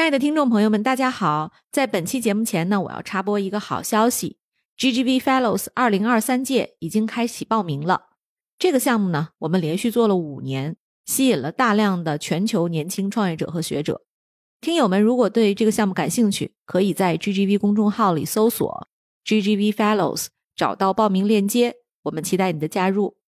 [0.00, 1.52] 亲爱的听众朋友们，大家好！
[1.70, 4.38] 在本期节目前呢，我要插播一个好消息
[4.78, 8.04] ：GGV Fellows 二零二三届已经开启报名了。
[8.58, 14.00] 这个项目呢，我们连续做了五年，吸引了大量的全球年轻创业者和学者。
[14.62, 18.88] 听友们如果对这个项目感兴趣，可以在 GGV 公众号里搜索
[19.26, 21.74] GGV Fellows，找到报名链接。
[22.04, 23.18] 我们期待你的加入。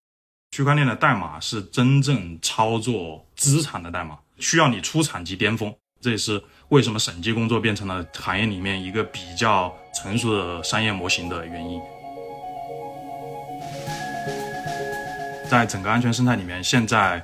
[0.49, 5.71] 区块链的代码是真正操作资产的代码，需要你出产即巅峰。
[6.01, 6.43] 这也是
[6.73, 11.79] 为什么审计工作变成了行业里面一个比较成熟的商业模型的原因。
[15.47, 17.23] 在整个安全生态里面，现在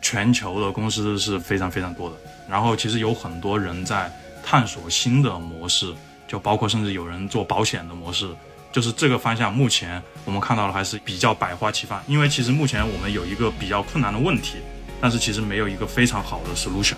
[0.00, 2.16] 全球的公司是非常非常多的。
[2.48, 4.10] 然后其实有很多人在
[4.42, 5.92] 探索新的模式，
[6.26, 8.26] 就包括甚至有人做保险的模式。
[8.72, 12.02] 就是这个方向，目前我们看到的还是比较百花齐放。
[12.08, 14.56] 因为其实目前我们有一个比较困难的问题，
[15.02, 16.96] 但是其实没有一个非常好的 solution。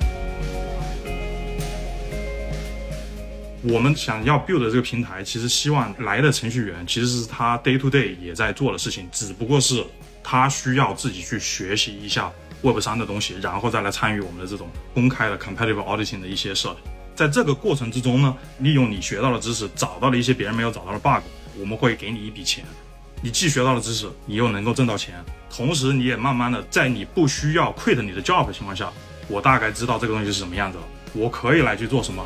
[3.64, 9.84] 我们想要 build 这个平台，其实希望来的程序员其实是他 day to day 也在做的事情，只不过是
[10.22, 12.28] 他需要自己去学习一下
[12.60, 16.90] Web 三的东西，然后再来参与我们的这种公开的 competitive auditing 的一些设计。
[17.14, 21.22] 在这个过程之中呢，利用你学到的知识，找到了一些别人没有找到的 bug，
[21.60, 22.64] 我们会给你一笔钱。
[23.20, 28.90] 你既学到了知识，你又能够挣到钱，同时你也慢慢的在你不需要 quit 你的 job 的情况下，
[29.28, 32.24] 我大概知道这个东西是什么样子了，我可以来去做什么。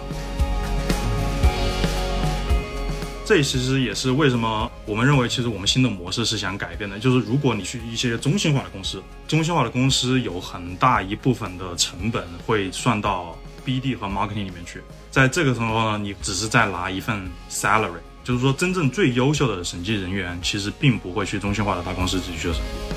[3.27, 6.96] 这其实也是为什么我们认为，其实我们新的模式是想改变的。
[6.96, 14.80] 就是如果你去一些中心化的公司，中心化的公司有很大一部分的成本会算到 BD 和 marketing 里面去。
[15.10, 22.95] 在这个时候呢，你只是在拿一份 salary，就是说真正最优秀的审计人员，其实并不会去中心化的大公司继续做审计。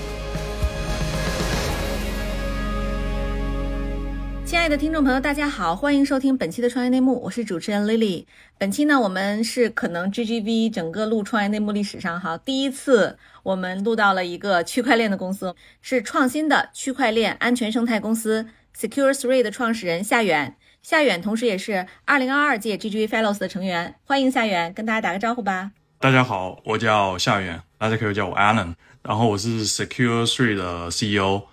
[4.50, 8.26] 亲爱的听众朋友，大家好，欢迎收听本期的创业内幕，我是主持人 Lily。
[8.58, 20.56] 本期呢，我们是可能 GGV 整个录创业内幕历史上哈第一次，我们录到了一个区块链的公司，是创新的区块链安全生态公司 Secure Three 的创始人夏远。
[20.82, 25.70] 夏远同时也是2022届 GGV Fellows 的成员，欢迎夏远，跟大家打个招呼吧。
[26.00, 28.74] 大家好，我叫夏远，大家可以叫我 Alan，
[29.04, 31.44] 然后我是 Secure Three 的 CEO。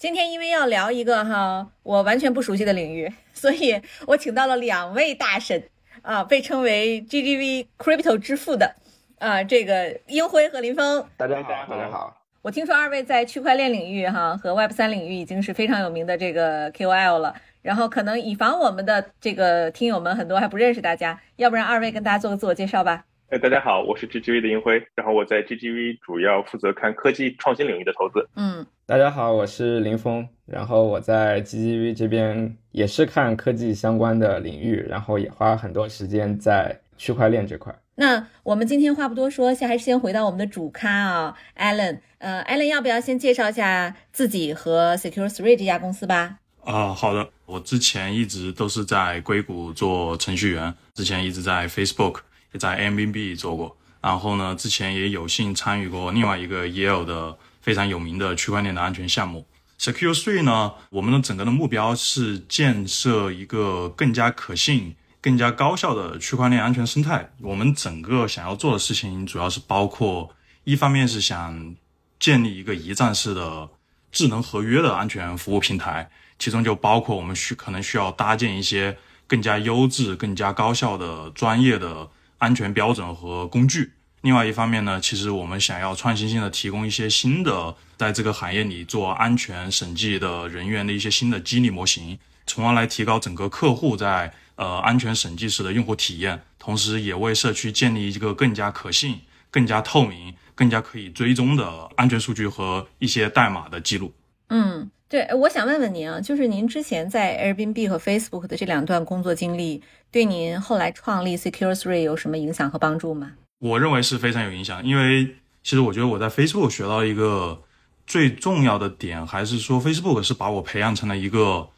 [0.00, 5.62] 今天因为要聊一个哈我完全不熟悉的领域， 所以我请到了两位大神
[6.00, 8.74] 啊，被称为 GGV Crypto 之父的
[9.18, 11.06] 啊这个英辉和林峰。
[11.18, 12.16] 大家好，大家好。
[12.40, 23.04] 我听说二位在区块链领域哈和 Web 三领域已经是非常有名的这个 KOL 了，然后可能以防我们的这个听友们很多还不认识大家，要不然二位跟大家做个自我介绍吧。
[23.30, 28.28] 哎，大家好，我是 GGV 的英辉，然后我在 GGV 主要负责看科技创新领域的投资。
[28.34, 37.72] 嗯，大家好，我是林峰，然后我在 GGV 这边也是看科技相关的领域，然后也花很多时间在区块链这块。
[37.94, 42.00] 那我们今天话不多说，先还是先回到我们的主咖啊，Allen。
[42.18, 46.38] 呃，Allen 要不要先介绍一下自己和 Secure Three 这家公司吧？
[46.64, 52.22] 啊，好的，我之前一直都是在硅谷做程序员，之前一直在 Facebook。
[52.52, 59.46] 也在 Airbnb 做过，然后呢，之前也有幸参与过另外一个 Yale 的非常有名的区块链的安全项目
[59.78, 60.72] Secure Three 呢。
[60.90, 67.30] 我们的整个的目标是建设一个更加可信、更加高效的区块链安全生态。
[67.40, 70.34] 我们整个想要做的事情，主要是包括
[70.64, 71.76] 一方面是想
[72.18, 73.68] 建立一个一站式的
[74.10, 78.96] 智能合约的安全服务平台，其中就包括我们需可能需要搭建一些
[79.26, 82.08] 更加优质、更加高效的专业的。
[82.40, 83.92] 安全标准和工具。
[84.22, 104.12] 另外一方面呢，其实我们想要创新性的提供一些新的，在这个行业里做安全审计的人员的一些新的激励模型，从而来提高整个客户在呃安全审计时的用户体验，同时也为社区建立一个更加可信、更加透明、更加可以追踪的安全数据和一些代码的记录。
[104.50, 104.90] 嗯。
[105.10, 109.82] 对，我想问问您啊，就是您之前在 Airbnb 和 Facebook 的这两段工作经历，
[110.12, 113.32] 对您后来创立 Secure Three 有什么影响和帮助吗？
[113.58, 115.24] 我认为是非常有影响，因为
[115.64, 117.60] 其实我觉得我在 Facebook 学到一个
[118.06, 121.68] 最重要的点，还是说 Facebook 是把我培养成了一个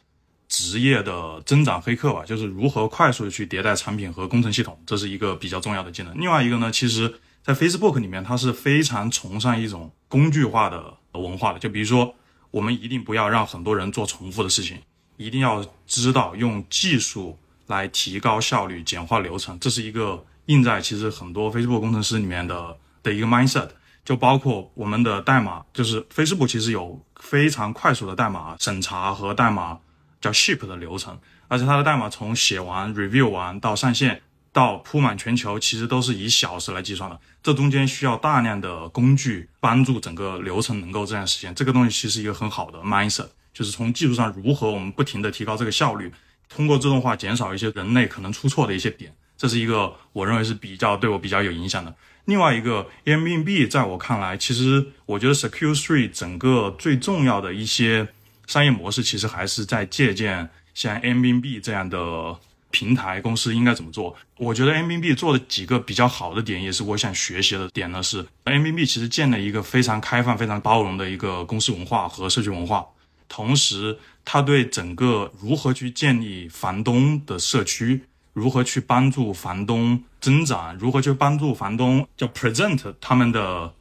[0.47, 6.15] 职业的增长黑客吧，就是如何快速的去迭代产品和工程系统，这是一个比较重要的技能。
[6.19, 7.11] 另外一个呢，其实
[7.41, 12.13] 在 Facebook 里面，它是非常崇尚一种工具化的文化的，就比如说。
[12.53, 14.79] 我们一定不要让很多人做重复的事情，
[15.17, 17.35] 一定要知道用技术
[17.65, 23.69] 来提高效率、简化流程，这是一个印在其实很多 Facebook 工程师里面的的一个 mindset。
[24.05, 29.79] 就包括我们的代码，就是 Facebook 其实有非常快速的代码审查和代码
[30.21, 31.17] 叫 ship 的流程。
[31.47, 34.21] 而且它的代码从写完、review 完到上线
[34.53, 37.19] 到铺满全球，其实都是以小时来计算的。
[37.41, 41.53] 这中间需要大量的工具帮助整个流程能够这样实现。
[41.53, 46.09] 这个东西其实一个很好的 mindset，就是从技术上如何我们不停的提高这个效率，
[46.47, 49.11] 通过自动化减少一些人类可能出错的一些点。
[49.35, 51.93] 这是一个我认为是比较对我比较有影响的。
[52.25, 58.07] 另外一个 Airbnb 在我看来，其实我觉得 Secure Three 整个最重要的一些
[58.47, 62.37] 商业模式，其实还是在借鉴像 Airbnb 这样的
[62.73, 64.15] 平台公司应该怎么做。
[64.37, 68.01] 我觉得 Airbnb 做的几个比较好的点，也是我想学习的点呢。
[68.01, 72.85] 是 Airbnb 其实建了一个非常开放、非常包容的一个公司文化和社区文化，
[73.29, 78.01] 同时它对整个如何去建立房东的社区。
[78.33, 80.75] 如何去帮助房东增长？
[80.79, 83.71] 如何去帮助房东叫 present 他们的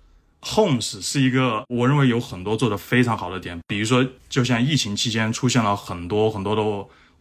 [0.43, 3.59] homes 是一个我认为有很多做的非常好的点。
[3.67, 6.63] 比如说，就像疫情期间出现了很多很多的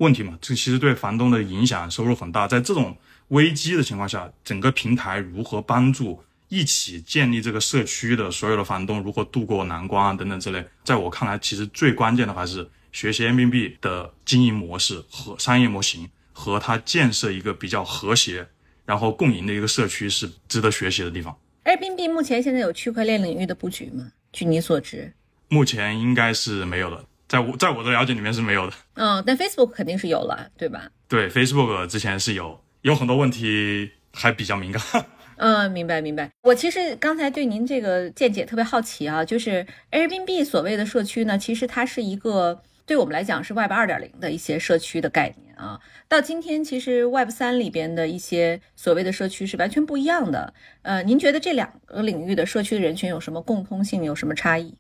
[0.02, 2.48] 问题嘛，这其实对房东的影响收入很大。
[2.48, 2.98] 在这种
[3.30, 16.10] 危机的情况下，整个平台如何帮助一起建立这个社区的所有的房东如何度过难关啊等等之类，在我看来，其实最关键的还是学习 Airbnb 的经营模式和商业模型。
[16.34, 18.48] 和它建设一个比较和谐，
[18.86, 21.38] 然后共赢的一个社区是值得学习的地方。
[21.66, 24.12] Airbnb 目前现在有区块链领域的布局吗？
[24.32, 25.14] 据你所知，
[25.50, 28.74] 目前应该是没有的，在我在我的了解里面是没有的。
[28.96, 30.90] 嗯，但 Facebook 肯定是有了，对吧？
[31.08, 34.82] 对，Facebook 之前是有，有很多问题还比较敏感。
[35.38, 36.30] 嗯，明白明白。
[36.42, 42.62] 我其实刚才对您这个见解特别好奇啊，就是 Airbnb 所谓的社区呢，其实它是一个。
[42.84, 45.80] 对我们来讲是 Web 二点零的一些社区的概念啊，
[46.10, 50.54] 到今天其实 Web 三里边的一些所谓的社区是完全不一样的。
[50.82, 54.76] 呃，您觉得这两个领域的社区的人群有什么共通性，有什么差异？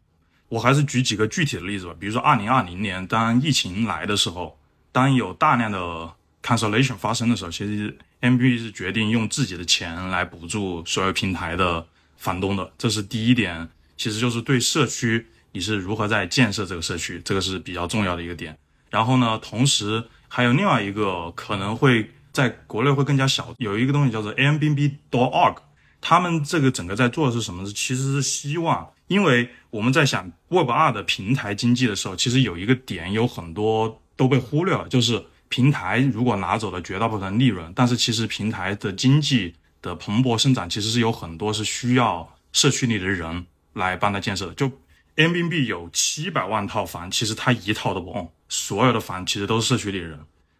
[0.52, 4.60] 我还是举几个具体的例子吧，比如说二零二零年当疫情来的时候，
[4.92, 6.12] 当有大量的
[6.44, 11.88] cancellation 发生的时候，其实 M B 是决定用自己的钱来补助所有平台的
[12.18, 13.66] 房东的，这是第一点，
[13.96, 15.26] 其实就是对社区。
[15.54, 17.22] 你是如何在建设这个社区？
[17.24, 18.58] 这个是比较重要的一个点。
[18.90, 25.56] 然后呢，同时还有另外一个可能会在国内会更加小，有一个东西叫做 Airbnb.org，
[26.02, 27.66] 他们这个整个在做的是什么？
[27.68, 44.72] 其实是希望，因为我们在想 Web 二的平台经济的时候，其实有一个点有很多都被忽略了，就是平台如果拿走了绝大部分利润，但是其实平台的经济的蓬勃生长，其实是有很多是需要社区里的人来帮他建设的，就。
[45.18, 50.18] Airbnb 有七百万套房，其实它一套都不用所有的房其实都是社区里的人。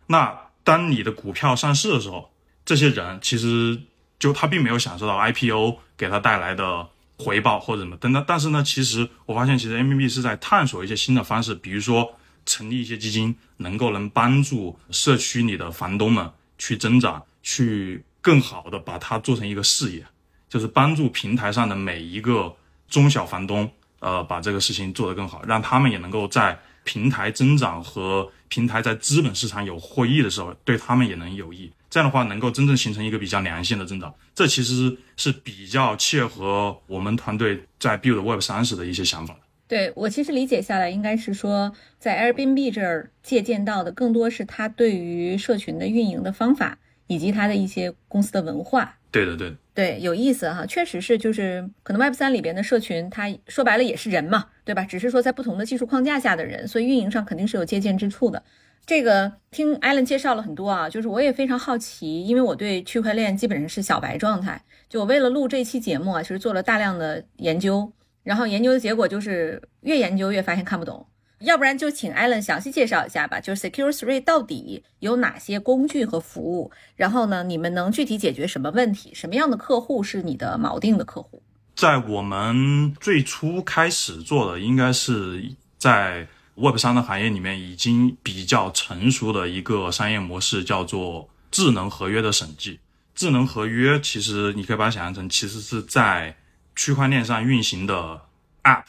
[0.08, 2.30] 那当你的股票上市的时候，
[2.66, 3.82] 这些人其实
[4.20, 6.86] 就他并没有享受到 IPO 给他带来的
[7.22, 8.24] 回报或者什么等等。
[8.28, 12.14] 但是呢，其实我发现，其实 M B B 是在探索一些新的方式，比如说
[12.46, 20.04] 成立一些基金，能够能帮助社区里的房东们去增长，去更好的把它做成一个事业，
[20.50, 22.56] 就是帮助平台上的每一个
[22.90, 23.72] 中小房东。
[24.02, 31.72] 呃，把这个事情做得更好，让他们也能够在平台增长和平台在资本市场有获益的时候，对他们也能有益。
[31.88, 34.12] 这样的话，能够真正形成一个比较良性的增长。
[34.42, 48.98] 这其实是比较切合我们团队在 build Web 三十的一些想法对我其实理解下来，应该是说，在 Airbnb 这儿借鉴到的更多是他对于社群的运营的方法，以及他的一些公司的文化。
[49.12, 54.84] 对的，对，对，有意思哈，确实是，就是可能 Web 三里边的社群，它说白了也是人嘛，对吧？
[54.86, 58.42] 只是说在不同的技术框架下的人，所以运营上肯定是有借鉴之处的。
[58.86, 67.92] 这个听 Allen 介绍了很多啊，就是我也非常好奇，因为我对区块链基本上是小白状态，就我为了录这期节目啊，其实做了大量的研究，
[68.24, 71.06] 然后研究的结果就是越研究越发现看不懂。
[71.40, 76.72] 要不然就请 Allen 详细介绍一下吧，就是 Secure Three 到底有哪些工具和服务？
[76.96, 79.12] 然后呢，你们能具体解决什么问题？
[79.16, 81.42] 什么样的客户是你的锚定的客户？
[81.74, 85.44] 在我们最初开始做的，应该是
[85.80, 92.80] 在 Web 三的行业里面已经比较成熟的一个商业模式，叫做智能合约的审计。
[93.16, 96.38] 智能合约其实你可以把它想象成，其实是在
[96.76, 98.22] 区块链上运行的
[98.64, 98.86] App，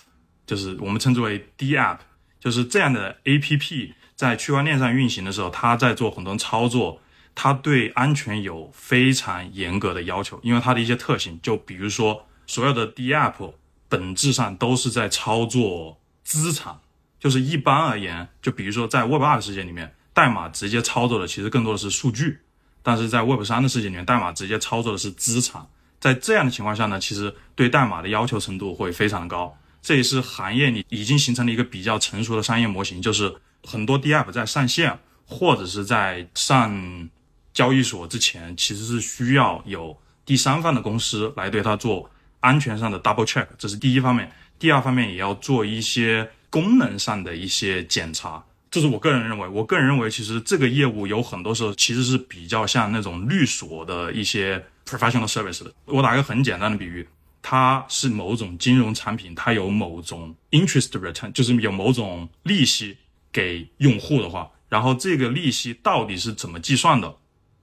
[0.47, 1.99] 就是我们称之为 D App。
[2.41, 7.01] 就是这样的 A P P 在区块链上运行的时候，它在做很多操作，
[7.37, 13.53] 它对安全有非常严格的要求，因为它的一些特性，就比如说所有的 D App
[13.89, 16.81] 本质上都是在操作资产，
[17.23, 22.41] 就是一般而言，就比如说在 Web 二的世界里面，代码直接操作的其实更多的是数据，
[22.83, 25.65] 但是在 Web 三的世界里面，代码直接操作的是资产，
[26.01, 29.57] 在这样的情况下呢，其实对代码的要求程度会非常的高。
[29.81, 37.09] 这也是行业里已经形成了一个比较成熟的商业模型，就是很多 D App 在上线，或者是在上
[37.53, 42.11] 交易所之前，其实是需要有第三方的公司来对它做
[42.41, 44.29] 安全上的 double check，这是第一方面。
[44.59, 49.49] 第二方面也要做一些功能上的一些检查，这是我个人认为。
[49.49, 55.73] 我个人认为，其实这个业务有很多时候其实是比较像那种律所的一些 professional service 的。
[55.87, 57.09] 我打个很简单的比喻，
[57.41, 62.99] 它是某种金融产品，它有某种 interest return，就是有某种利息
[63.33, 67.17] 给用户的话，然后这个利息到底是怎么计算的？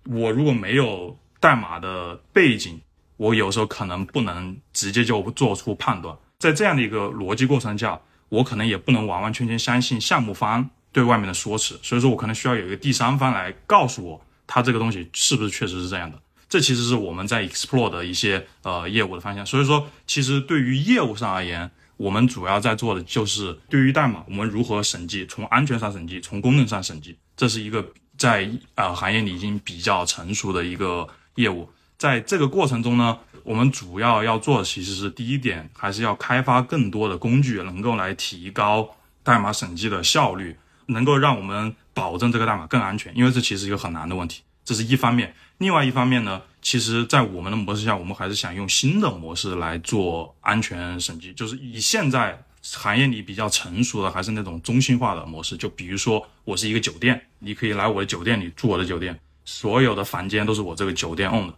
[0.05, 2.81] 我如果没有代码的背景，
[3.17, 6.17] 我有时候可能不能直接就做出判断。
[6.39, 16.19] 在这样的一个逻辑过程下，我可能也不能完完全全相信项目方对外面的说辞，所以说我可能需要有一个第三方来告诉我，他这个东西是不是确实是这样的。
[16.47, 19.45] 这其实是我们在 explore 的一些呃业务的方向。
[19.45, 27.85] 所以说，其实对于业务上而言，我们主要在做的就是对于代码，我们如何审计，从安全上审计，从功能上审计，这是一个
[28.17, 31.69] 在呃行业里已经比较成熟的一个业务。
[31.97, 33.17] 在这个过程中呢。
[33.43, 38.89] 我们主要要做的其实是第一点，还是要开发更多的工具，能够来提高
[39.23, 40.55] 代码审计的效率，
[40.87, 43.15] 能够让我们保证这个代码更安全。
[43.15, 45.33] 因为这其实一个很难的问题，这是一方面。
[45.57, 55.57] 另外一方面呢，其实，在我们的模式下，我们还是想用新的模式来做安全审计，就是以现在行业里比较成熟的，还是那种中心化的模式。
[55.57, 61.53] 就比如说，我是一个酒店，你可以来我的酒店里住我的酒店，所有的房间都是我这个酒店 own 的。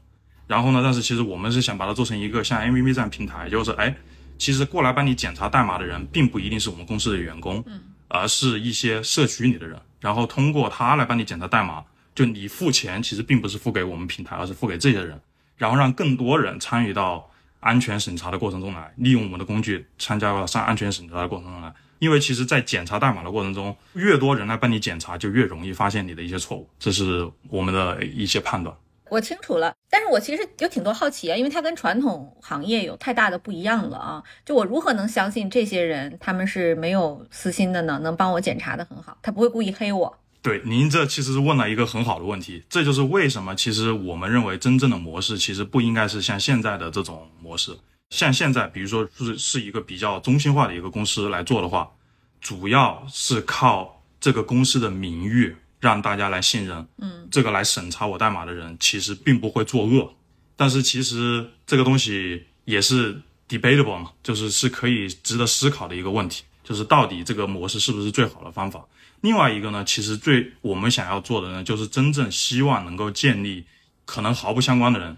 [0.51, 0.81] 然后呢？
[0.83, 3.95] 但是其实我们是想把它做成一个像 MVP 这样平台，就是哎，
[4.37, 7.79] 其实过来帮你检查代码的人，并不一定是我们公司的员工，嗯，
[8.09, 9.79] 而是一些社区里的人。
[10.01, 11.81] 然后通过他来帮你检查代码，
[12.13, 15.17] 就你付钱，其实并不是付给我们平台，而是付给这些人，
[15.55, 17.25] 然后让更多人参与到
[17.61, 21.73] 安全审查的过程中来，利用我们的工具参加到上安全审查的过程中来。
[21.99, 26.69] 因为其实，在检查代码的过程中，越多人来帮你检查，就越容易发现你的一些错误。
[26.77, 28.75] 这是我们的一些判断。
[29.11, 34.23] 我清楚了，但是我其实有挺多好奇啊，因为它跟传统行业有太大的不一样了啊。
[34.45, 37.99] 就我如何能相信这些人他们是没有私心的呢？
[38.01, 40.17] 能帮我检查的很好，他不会故意黑我。
[40.41, 47.77] 对，您这其实是问了一个很好的问题，这就是为什么其实我们认为真正的模式其实不应该是像现在的这种模式。
[48.11, 51.91] 像现在，比如说是是一个比较中心化的一个公司来做的话，
[52.39, 55.57] 主要是靠这个公司的名誉。
[55.81, 60.13] 让大家来信任，嗯，这个来审查我代码的人其实并不会作恶，
[60.55, 63.19] 但是其实这个东西也是
[63.49, 68.85] debatable 嘛，就是是可以值得思考的一个问题，就是到底这个模式是不是最好的方法？
[69.21, 73.65] 另外一个呢，其实最我们想要做的呢，就是真正希望能够建立
[74.05, 75.17] 可能毫不相关的人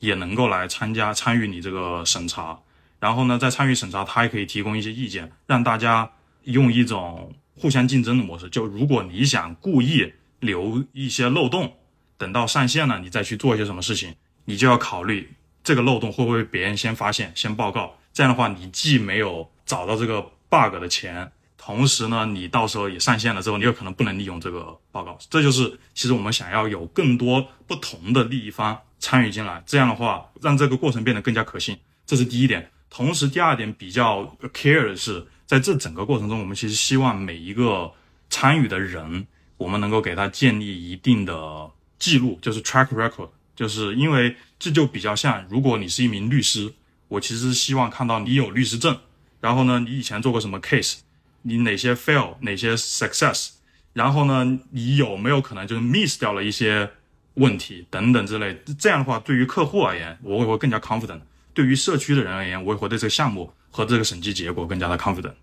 [0.00, 2.58] 也能够来参加参与你这个审查，
[2.98, 6.10] 然后呢，在参与审查，他也可以提供一些意见，让大家
[6.42, 7.32] 用一种。
[7.60, 11.74] 互相竞争的模式，就如果你想故意留一些漏洞，
[12.16, 14.14] 等到上线了你再去做一些什么事情，
[14.46, 15.30] 你就要考虑
[15.62, 17.98] 这个漏洞会不会别人先发现、先报告。
[18.14, 25.18] 这样的话，你既没有找到这个 bug 的钱，同时呢，你到时候也上线了之后，你有可能不能利用这个报告。
[25.28, 31.76] 这就是其实我们想要有更多不同的利益方参与进来，这样的话让这个过程变得更加可信。
[32.06, 32.70] 这是第一点。
[32.88, 35.26] 同时，第二点比较 care 的是。
[35.50, 37.90] 在这整个过程中，我们其实希望每一个
[38.28, 39.26] 参与的人，
[39.56, 46.72] 我们能够给他建立一定的记录，就是 track record，就是因为这就比较像，如果你是一名律师，
[47.08, 48.96] 我其实希望看到你有律师证，
[49.40, 50.98] 然后呢，你以前做过什么 case，
[51.42, 53.54] 你哪些 fail，哪些 success，
[53.92, 56.88] 然后呢，你有没有可能就是 miss 掉了一些
[57.34, 61.22] 问题等等之类，这样的话，对于客户而言，我会更加 confident。
[61.60, 65.34] 对于社区的人而言，我也会对这个项目和这个审计结果更加的 confident。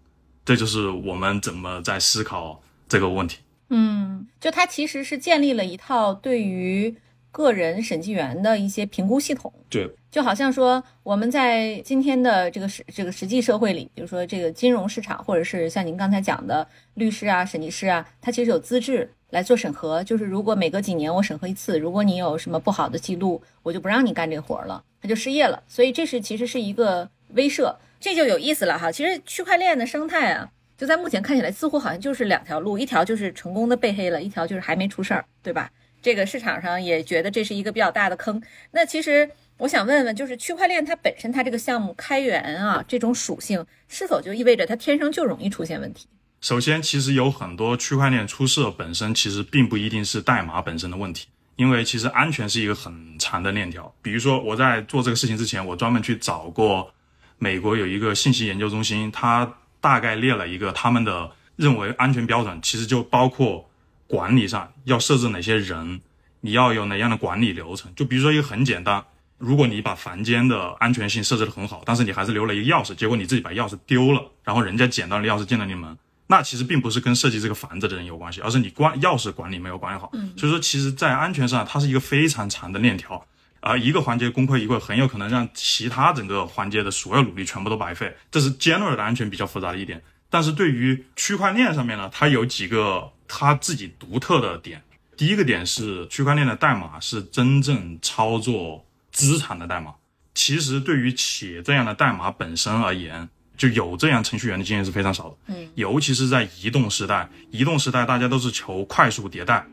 [0.43, 2.59] 这就是我们怎么在思考
[2.89, 3.37] 这个问题。
[3.69, 6.95] 嗯，就它其实是建立了一套对于
[7.31, 9.53] 个人审计员的一些评估系统。
[9.69, 20.03] 对，就好像说我们在今天的这个实这个实际社会里，比如说这个金融市场，或者是像您刚才讲的律师啊、审计师啊，他其实有资质来做审核。
[20.03, 24.83] 就是如果每隔几年我审核一次，如果你有什么不好的记录，我就不让你干这个活了。
[25.01, 28.91] 他就失业了，所以这是其实是一个威慑，这就有意思了哈。
[28.91, 35.71] 其实区块链的生态啊，就在目前看起来似乎好像就是两条路，一条就是成功的被黑了，一条就是还没出事儿，对吧？
[36.01, 38.41] 这个市场上也觉得这是一个比较大的坑。
[38.71, 46.07] 那其实我想问问，就是区块链它本身它这个项目开源啊，这种属性是否就意味着它天生就容易出现问题？
[46.39, 51.27] 首先，其实有很多区块链出事本身其实并不一定是代码本身的问题。
[51.55, 53.91] 因为其实安全是一个很长的链条。
[54.03, 56.93] 比如说，我在做这个事情之前，我专门去找过
[57.39, 59.51] 美国有一个信息研究中心，它
[59.81, 63.67] 大概列了一个他们的认为安全标准，其实就包括
[64.05, 65.99] 管理上要设置哪些人，
[66.41, 67.91] 你要有哪样的管理流程。
[67.95, 69.03] 就比如说一个很简单，
[69.39, 75.97] 如果你把房间的安全性设置的很好，但是你还是留了一个钥匙，结果你自己把钥匙丢了，然后人家捡到了钥匙进了你门，
[76.27, 80.11] 那其实并不是跟设计这个房子的人有关系，而是你关钥匙管理没有管理好。
[80.37, 83.25] 所以说，其实，在安全上，它是一个非常长的链条。
[83.59, 88.15] 而一个环节功亏一篑，很有可能让其他整个环节的所有努力全部都白费。
[88.29, 90.01] 这是 general 的安全比较复杂的一点。
[90.29, 94.81] 但是对于区块链上面呢，它有几个它自己独特的点。
[95.17, 99.95] 第一个点是区块链的代码是真正操作资产的代码。
[100.35, 105.35] 其实对于企业这样的代码本身而言，就有这样程序员的经验是非常少的。
[105.47, 109.65] 嗯，尤其是在移动时代，移动时代大家都是求快速迭代。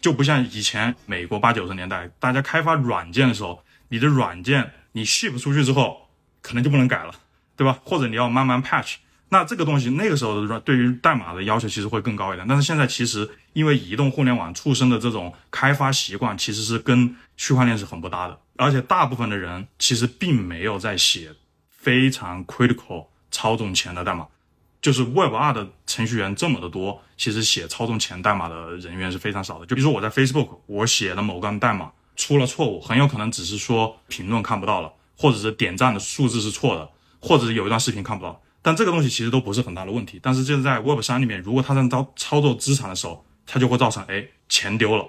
[0.00, 6.08] 就不像以前美国八九十年代，大家开发软件的时候，你的软件你 ship 出去之后，
[6.42, 7.14] 可能就不能改了，
[7.56, 7.78] 对吧？
[7.84, 8.96] 或者你要慢慢 patch。
[9.28, 12.46] 那这个东西那个时候的软对于代码的要求其实会更高一点。
[12.46, 18.38] 但是现在其实因为移动互联网出生的这种开发习惯，其实是跟区块链是很不搭的。
[18.56, 21.30] 而且大部分的人其实并没有在写
[21.70, 24.24] 非常 critical 操纵前的代码。
[24.80, 29.66] 就是 Web 二的程序员这么的多，其实写操纵前代码的人员是非常少的。
[29.66, 38.42] 就比如说我在 Facebook，我写了某个代码出了错误，很有可能只是说评论看不到了，或者是点赞的数字是错的，或者是有一段视频看不到。
[38.60, 40.18] 但这个东西其实都不是很大的问题。
[40.20, 45.06] 但是就是在 Web 三里面，如果他在操操作资产的时候，它就会造成哎钱丢了，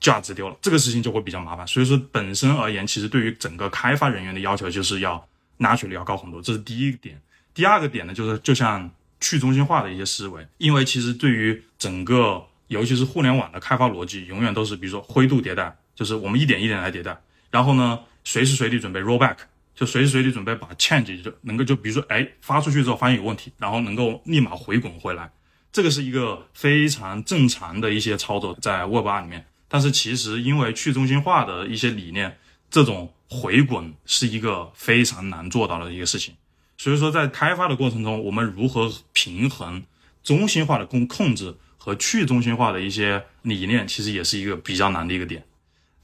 [0.00, 1.66] 价值丢了，这个事情就会比较麻烦。
[1.66, 5.22] 所以说本身而言，其实对于整个开发人员的要求就是要
[5.58, 6.40] 拿取率要高很多。
[6.40, 7.20] 这是第一点。
[7.60, 8.90] 第二个点呢，就是就像。
[9.22, 17.14] 去中心化的一些思维，因为其实对于整个，尤其是互联网的开发逻辑，永远都是比如说灰度迭代，就是我们一点一点来迭代，
[17.50, 19.36] 然后呢，随时随地准备 rollback，
[19.74, 25.30] 就随时随地准备把 change 就能够就比如说哎发出去之后发现有问题，然后能够立马回滚回来，
[25.70, 29.44] 这个是一个非常正常的一些操作在 Web 二里面。
[29.68, 32.38] 但是其实因为去中心化的一些理念，
[32.70, 36.34] 这种回滚是一个非常难做到的一个事情。
[36.80, 39.84] 所以说，在开发的过程中，我们如何平衡
[40.22, 45.44] 中心化的控控制和去中心化的一些理念，其实也是一个比较难的一个点。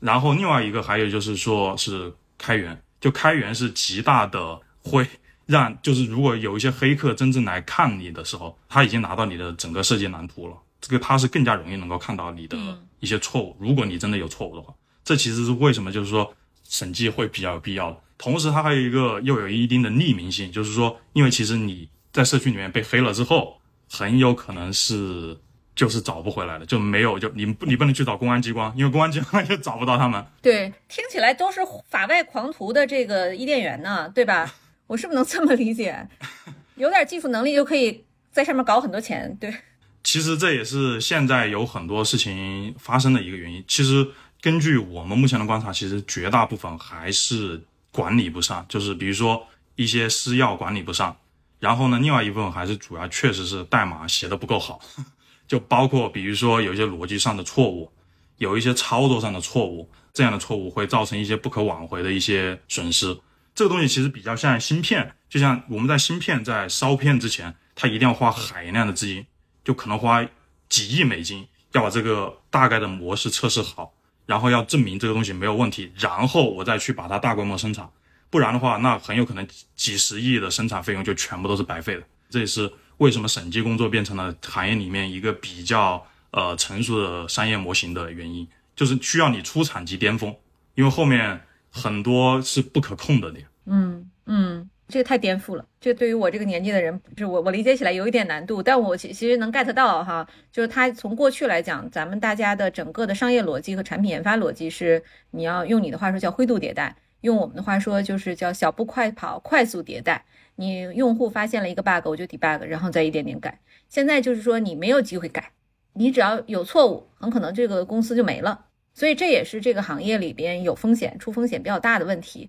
[0.00, 5.08] 然后，另外一个还有就是说，是开源，就开源是极大的会
[5.46, 12.58] 让，就是如果有一些黑客真正来看你的时候，他已经拿到你的整个设计蓝图了，这个他是更加容易能够看到你的
[13.00, 13.56] 一些错误。
[13.58, 16.34] 如果你真的有错误的话，这其实是为什么就是说
[16.68, 18.02] 审计会比较有必要的。
[18.18, 25.36] 同时，它还有一个又有一定的匿名性，就是说，因为其实你在社区里面被黑了之后，很有可能是
[25.74, 30.24] 就是找不回来了，就没有就你你不能去找公安机关，因为公安机关也找不到他们。
[30.40, 34.50] 对，听起来都是法外狂徒的这个伊甸园呢，对吧？
[34.86, 36.08] 我是不是能这么理解？
[36.76, 38.02] 有点技术能力就可以
[38.32, 39.54] 在上面搞很多钱，对。
[40.02, 43.62] 其实这也是现在有很多事情发生的一个原因。
[43.68, 44.08] 其实
[44.40, 47.62] 根据我们目前的观察，其实绝大部分还是。
[47.96, 51.16] 管理不上，就是比如说一些私钥管理不上，
[51.58, 54.78] 然后呢，另外一部分还是主要确实是代码写的不够好，
[55.48, 57.90] 就包括比如说有一些逻辑上的错误，
[58.36, 63.18] 有一些操作上的错误，这样的错误会造成一些不可挽回的一些损失。
[63.54, 69.24] 这个东西其实比较像芯片，就像我们在芯片在烧片之前，它一定要花海量的资金，
[69.64, 70.22] 就可能花
[70.68, 73.94] 几亿美金，要把这个大概的模式测试好。
[74.26, 77.88] 然后要证明这个东西没有问题，然后我再去把它大规模生产，
[78.28, 82.02] 不然的话，那很有可能几十亿的生产费用就全部都是白费的。
[82.28, 90.34] 这也是为什么审计工作变成了行业里面一个比较呃成熟的商业模型的原因，就是需要你出产即巅峰，
[90.74, 93.46] 因为后面很多是不可控的点。
[93.66, 94.68] 嗯嗯。
[94.88, 110.24] 这个太颠覆了，这对于我这个年纪的人，就我我理解起来有一点难度，但我其其实能 get 到哈，就是它从过去来讲，咱们大家的整个的商业逻辑和产品研发逻辑是，你要用你的话说叫灰度迭代，用我们的话说就是叫小步快跑，快速迭代。
[110.54, 113.60] 你用户发现了一个 bug，我就 debug，然后再一点点改。
[113.88, 115.52] 现在就是说你没有机会改，
[115.94, 118.66] 你只要有错误，很可能这个公司就没了。
[118.94, 122.48] 所以这也是这个行业里边有风险、出风险比较大的问题。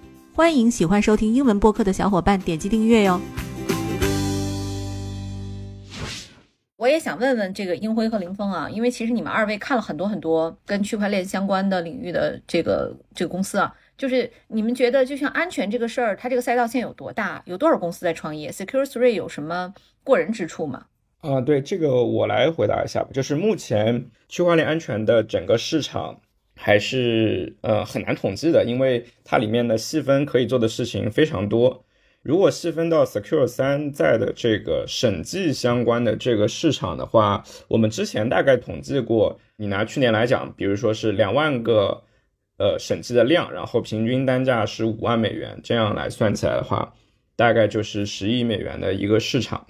[0.33, 3.19] 欢迎喜欢收听英文播客的小伙伴点击订阅哟。
[6.77, 17.43] 我也想问问这个英辉和林峰啊，因为其实你们二位看了很多很多跟区块链相关的领域的这个这个公司啊，就是你们觉得就像安全这个事儿，它这个赛道现在有多大？
[17.45, 20.85] 有多少公司在创业？Secure Three 有什么过人之处吗？
[21.19, 23.09] 啊，对这个我来回答一下吧。
[23.13, 26.21] 就是目前区块链安全的整个市场
[26.63, 31.83] 还是呃很难统计的，因为它里面的细分可以做的事情非常多。
[32.21, 42.03] 如果细分到 Secure 三在的这个审计相关的这个市场的话，我们之前大概统计过，你拿去年来讲，比如说是两万个
[42.59, 46.93] 呃审计的量，然后平均单价是五万美元，这样来算起来的话，
[47.35, 49.65] 大概就是十亿美元的一个市场。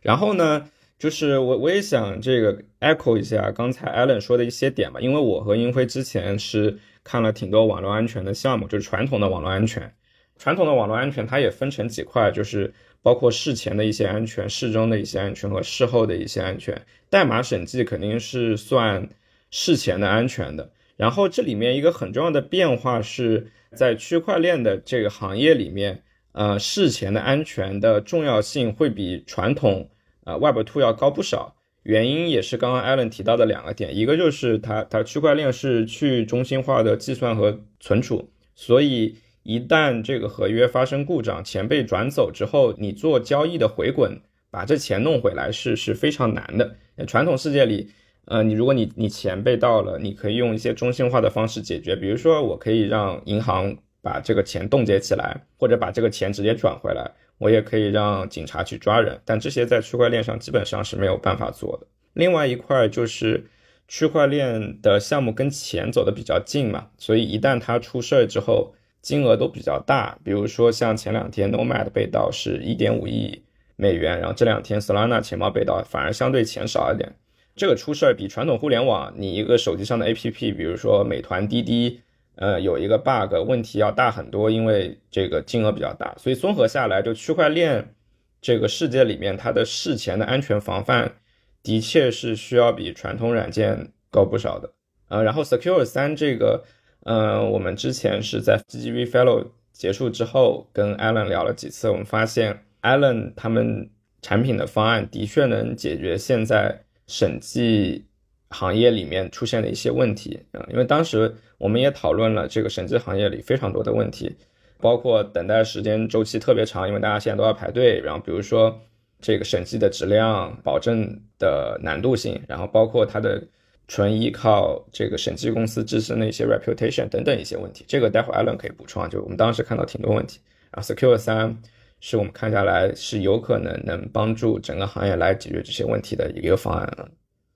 [0.00, 9.92] 然后呢，就是我我也想这个 echo 一下刚才 Allen 说的一些点吧，因为我和英辉之前是看了挺多网络安全的项目，就是传统的网络安全。
[10.38, 16.80] 传统的网络安全，它也分成几块，就是包括事前的一些安全、事中的一些安全和事后的一些安全。
[17.08, 19.08] 代码审计肯定是算
[19.50, 20.70] 事前的安全的。
[20.96, 29.88] 然后这里面一个很重要的变化是在区块链的这个行业里面，呃，事前的安全的重要性会比传统
[30.26, 31.56] 呃 Web Two 要高不少。
[31.84, 39.16] 原因也是刚刚 Allen 提到的两个点，一个就是它它区块链是去中心化的计算和存储，所以。
[39.48, 46.74] 一旦这个合约发生故障，钱被转走之后，你做交易的回滚，把这钱弄回来是是非常难的。
[47.06, 47.88] 传统世界里，
[48.24, 57.08] 呃，你如果你你钱被盗了，你可以用一些中心化的方式解决，比如说我可以让银行把这个钱冻结起来，或者把这个钱直接转回来，
[57.38, 61.86] 我也可以让警察去抓人，但这些在区块链上基本上是没有办法做的。
[62.12, 63.46] 另外一块就是
[63.88, 68.74] 区块链的项目跟钱走的比较近嘛，所以一旦它出事儿之后。
[69.02, 73.40] 金额都比较大，比如说像前两天 Nomad 被盗是一点五亿
[73.76, 77.14] 美元，然后这两天 Solana 钱包被盗反而相对钱少一点。
[77.54, 82.00] 这个出事儿比传统互联网你一个手机上的 APP，比如说美团、滴滴，
[82.36, 86.14] 呃，有一个 bug 问题要大很多，因为这个金额比较大。
[86.16, 87.94] 所以综合下来，就区块链
[88.40, 91.16] 这个世界里面，它的事前的安全防范
[91.62, 94.72] 的确是需要比传统软件高不少的。
[95.08, 96.64] 呃，然后 Secure 三这个。
[97.08, 103.88] 嗯，我们之前是在 GGV Fellow 结束之后跟 Allen 聊了几次，我们发现 Allen 他们
[104.20, 108.06] 产品的方案的确能解决现在审计
[108.50, 114.34] 行业里面出现的一些问题啊，因为当时我们也讨论了这个审计行业里非常多的问题，
[114.80, 118.80] 包括等待时间周期特别长，因为大家现在都要排队，然后比如说
[119.20, 123.42] 这个审计的质量保证的难度性，然后包括它的。
[123.88, 129.08] 纯依靠这个审计公司自身的一些 reputation 等等一些问题，这个待会 Alan 可以补充。
[129.08, 130.40] 就我们当时看到挺多问题，
[130.72, 131.56] 然后 Secure 三
[132.00, 137.08] 是我们看下来是有可能能帮助整个行业来解决这些问题的一个方案了。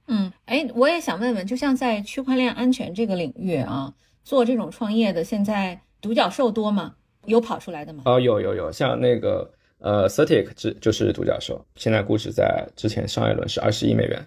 [0.07, 6.92] 嗯，哎，我也想问问，就像在区块链安全这个领域啊，做这种创业的，现在独角兽多吗？
[7.26, 8.02] 有跑出来的吗？
[8.04, 14.20] 哦，有有有，像那个呃 Certic 就就是独角兽，现在估值在之前上一轮是二十亿美元。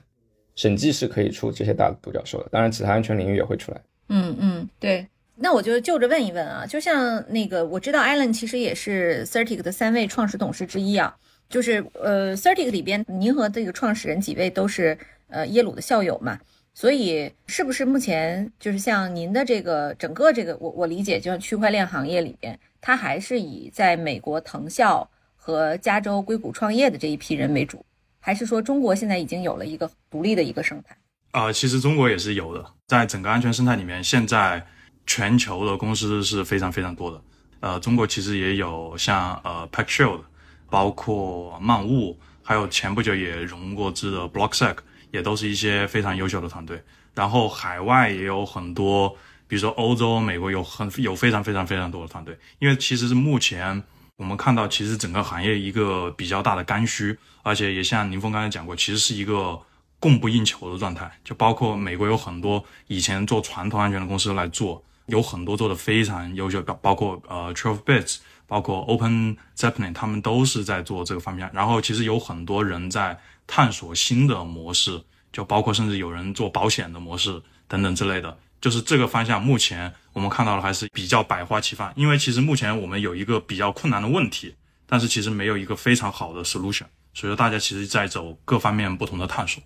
[0.55, 3.81] 审计是可以出这些大的独角兽的，当然其他安全领域也会出来。
[4.07, 5.05] 嗯嗯，对。
[5.35, 11.13] 那我就就着问一问啊，就像那个我知道 Allen 其实也是 Certic 的三位创始董事之一啊，
[11.49, 14.95] 就是呃 Certic 里边您和这个创始人几位都是
[15.33, 16.39] 呃耶鲁的校友嘛，
[16.73, 27.83] 所以是不是目前就是像您的这个整个这个我我理解，就像区块链行业里边，它还是以在美国藤校和加州硅谷创业的这一批人为主？
[28.19, 30.95] 还是说中国现在已经有了一个独立的一个生态？
[31.31, 34.65] 啊，其实中国也是有的，在整个安全生态里面，现在
[35.05, 37.21] 全球的公司是非常非常多的。
[37.59, 40.21] 呃，中国其实也有像呃 PackShield，
[40.69, 44.77] 包括漫雾，还有前不久也融过资的 BlockSec，
[45.13, 46.83] 也都是一些非常优秀的团队。
[47.13, 49.15] 然后海外也有很多，
[49.47, 52.35] 比如说欧洲、美国有很有非常非常非常多的团队。
[52.57, 53.83] 因为其实是目前
[54.17, 57.15] 我们看到，其实整个行业一个比较大的刚需。
[57.43, 59.59] 而且也像林峰刚才讲过，其实是一个
[59.99, 61.11] 供不应求的状态。
[61.23, 71.49] 就包括美国有很多以前做传统安全的公司来做，有很多做的非常优秀，包括呃 Twelve Bits，包括 Open Zeppelin，他们都是在做这个方向。
[71.53, 75.01] 然后其实有很多人在探索新的模式，
[75.31, 78.37] 就包括甚至有人做保险的模式等等之类的。
[78.61, 81.91] 就是这个方向，目前我们看到的还是比较百花齐放。
[81.97, 86.85] 因为其实目前我们有一个比较困难的问题，但是其实没有一个非常好的 solution。
[87.13, 89.61] 所以说，大家其实在走各方面不同的探索。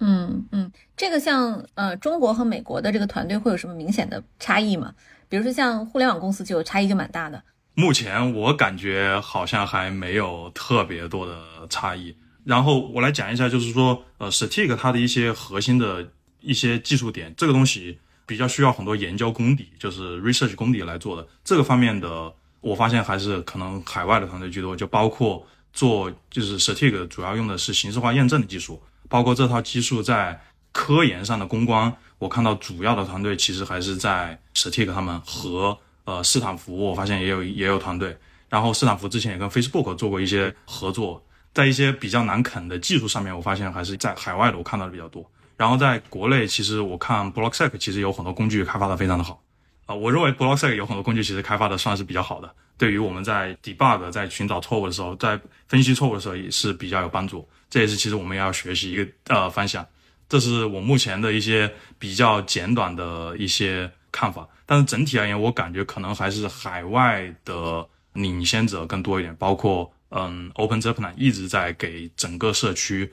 [0.00, 4.92] 嗯嗯，这个像呃中国和美国的这个团队会有什么明显的差异吗？
[5.28, 7.40] 比如说像互联网公司就差异就蛮大的。
[7.74, 11.38] 目前我感觉好像还没有特别多的
[11.68, 12.16] 差异。
[12.44, 21.26] 然后我来讲一下，就是说，呃，Static 它的一些核心的一些技术点，这个东西比较需要很多研究功底，就是 research 功底来做的。
[21.44, 30.40] 这个方面的，我发现还是可能海外的团队居多，就包括做就是 Stick 主要用的是形式化验证的技术，包括这套技术在
[30.72, 38.16] 科研上的攻关，我看到主要的团队其实还是在 Static 他们和呃斯坦福，我发现也有也有团队。
[38.48, 45.28] 然后斯坦福之前也跟 Facebook 做过一些合作，在一些比较难啃的技术上面，我发现还是在海外的我看到的比较多。
[45.56, 49.42] 然后在国内，其实我看 Blocksec 其实有很多工具开发的非常的好，
[49.86, 57.46] 啊，我认为 Blocksec 有很多工具其实开发的算是比较好的，对于我们在 debug 在寻找错误的时候，在分析错误的时候也是比较有帮助。
[57.68, 59.86] 这也是其实我们要学习一个呃方向。
[60.28, 67.86] 这是我目前的一些比较简短的一些看法，但是整体而言，我感觉可能还是海外的。
[68.12, 73.12] 领先者更多一点，包括嗯，Open Zeppelin 一直在给整个社区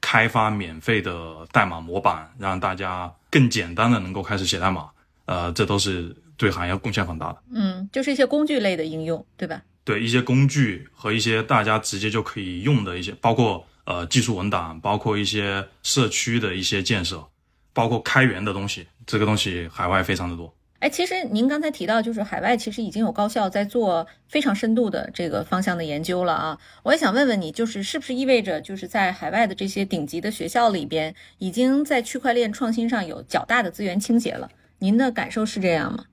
[0.00, 4.90] 开发免费的代码模板，让大家更简单的能够开始写代码。
[5.26, 7.42] 呃，这都是对行业贡献很大的。
[7.52, 9.62] 嗯，就是一些工具类的应用，对吧？
[9.84, 17.24] 对，一些工具和一些大家直接就可以用的一些，包括呃技术文档，包括一些社区的一些建设，
[17.72, 20.52] 包括开源的东西，这个东西海外非常的多。
[20.82, 26.58] 哎，其实您刚才提到，就是海外其实已经有高校在做非常深度的这个方向的研究了啊。
[26.82, 34.50] 我也想问问你，就是是不是意味着就是在海外的这些顶级的学校里边，已经在区块链创新上有较大的资源倾斜了？
[34.80, 36.06] 您的感受是这样吗？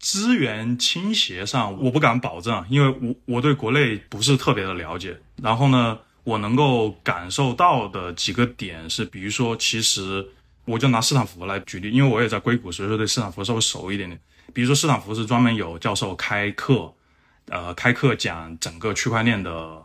[0.00, 5.16] 资源倾斜上，我不敢保证，因为我我对国内不是特别的了解。
[5.40, 10.26] 然后呢，我能够感受到的几个点是，比如说，其实。
[10.70, 14.18] 我就拿斯坦福来举例，因为我也在硅谷，所以说对斯坦福稍微熟一点点。
[14.54, 16.92] 比如说，斯坦福是专门有教授开课，
[17.48, 19.82] 呃，开课讲整个区块链的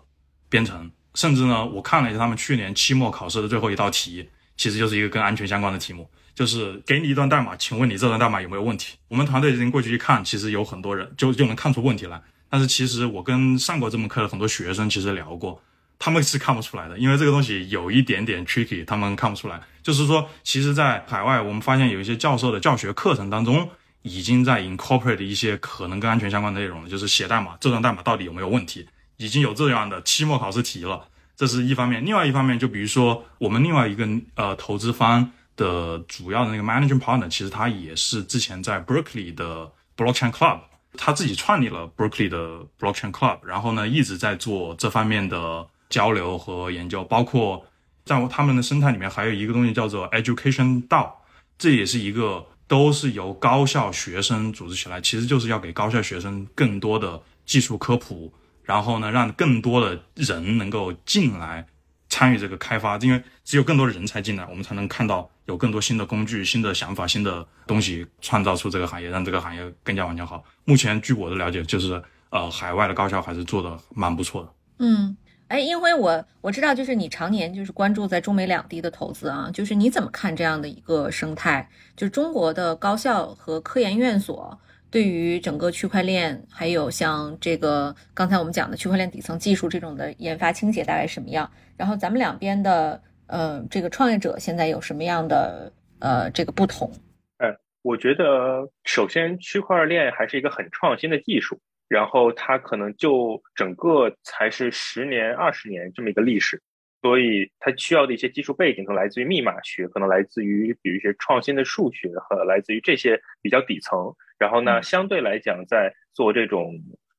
[0.49, 0.89] 编程。
[1.15, 8.97] 甚至呢，我看了一下他们去年期末考试的最后一道题，其实就是一个跟安全相关的题目，就是给你一段代码，请问你这段代码有没有问题？
[9.07, 12.21] 我们团队已经过去一看，其实有很多人就就能看出问题来。
[12.49, 15.61] 但是其实我跟上过这门课的很多学生其实聊过。
[15.97, 19.61] 他们是看不出来的，因为这个东西有一点点 tricky，他们看不出来。
[19.85, 23.69] 就是说，其实，在海外，我们发现有一些教授的教学课程当中，
[24.01, 31.07] 已经在 incorporate 一些可能跟安全相关的内容了，就是写代码，这段代码到底有没有问题，已经有这样的期末考试题了。
[31.37, 40.61] 这是一方面，另外一方面，就比如说我们另外一个呃投资方的主要的那个 managing partner，其实他也是之前在 Berkeley 的 blockchain club，
[40.97, 45.67] 他自己创立了 Berkeley 的 blockchain club，然后呢，一直在做这方面的。
[45.87, 47.63] 交流和研究，包括
[48.05, 51.25] 在他们的生态里面，还有一个东西叫做 Education 道
[51.57, 58.31] 这也是一个都是由高校学生组织起来，其实就是要给高校学生更多的技术科普，
[58.63, 61.65] 然后呢，让更多的人能够进来
[62.09, 70.43] 参与这个开发，因为只有更多的人才进来，我们才能看到有更多新的工具、新的想法、新的东西，创造出这个行业，让这个行业更加往前好。
[70.63, 74.53] 目前据我的了解，就是呃，海外的高校还是做的蛮不错的。
[74.79, 75.17] 嗯。
[75.47, 81.69] 哎，因为我我知道，就是你常年就是关注在中美两地的投资啊，就是你怎么看这样的一个生态？
[81.95, 91.49] 就是中国的高校和科研院所对于整个区块链，还有像这个刚才我们讲的区块链底层技术这种的研发倾斜大概什么样？
[91.77, 96.91] 然后咱们两边的呃这个创业者现在有什么样的呃这个不同？
[97.37, 101.59] 呃，我觉得首先区块链还是一个很创新的技术。
[101.87, 106.61] 然后它可能就整个才是十年、二十年这么一个历史，
[107.01, 114.13] 所以它需要的一些技术背景，可能来自于密码学，可能来自于比如一些创新的数学和来自于这些比较底层。
[114.37, 116.73] 然后呢，相对来讲，在做这种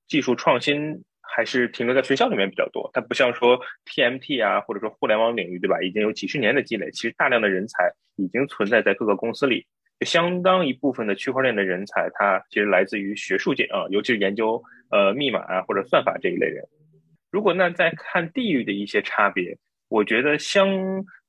[0.09, 2.90] 技术创新，还是停留在学校里面比较多。
[2.92, 5.81] 它不像说 TMT 啊，或者说互联网领域，对吧？
[5.81, 9.66] 已经有几十年的积累，其实大量的人才已经存在在各个公司里。
[9.99, 16.65] 就相当一部分的区块链的人才，他其实来自于学术界啊，尤其是研究呃密码啊或者算法这一类人。
[17.31, 20.69] 如果那再看地域的一些差别，我觉得相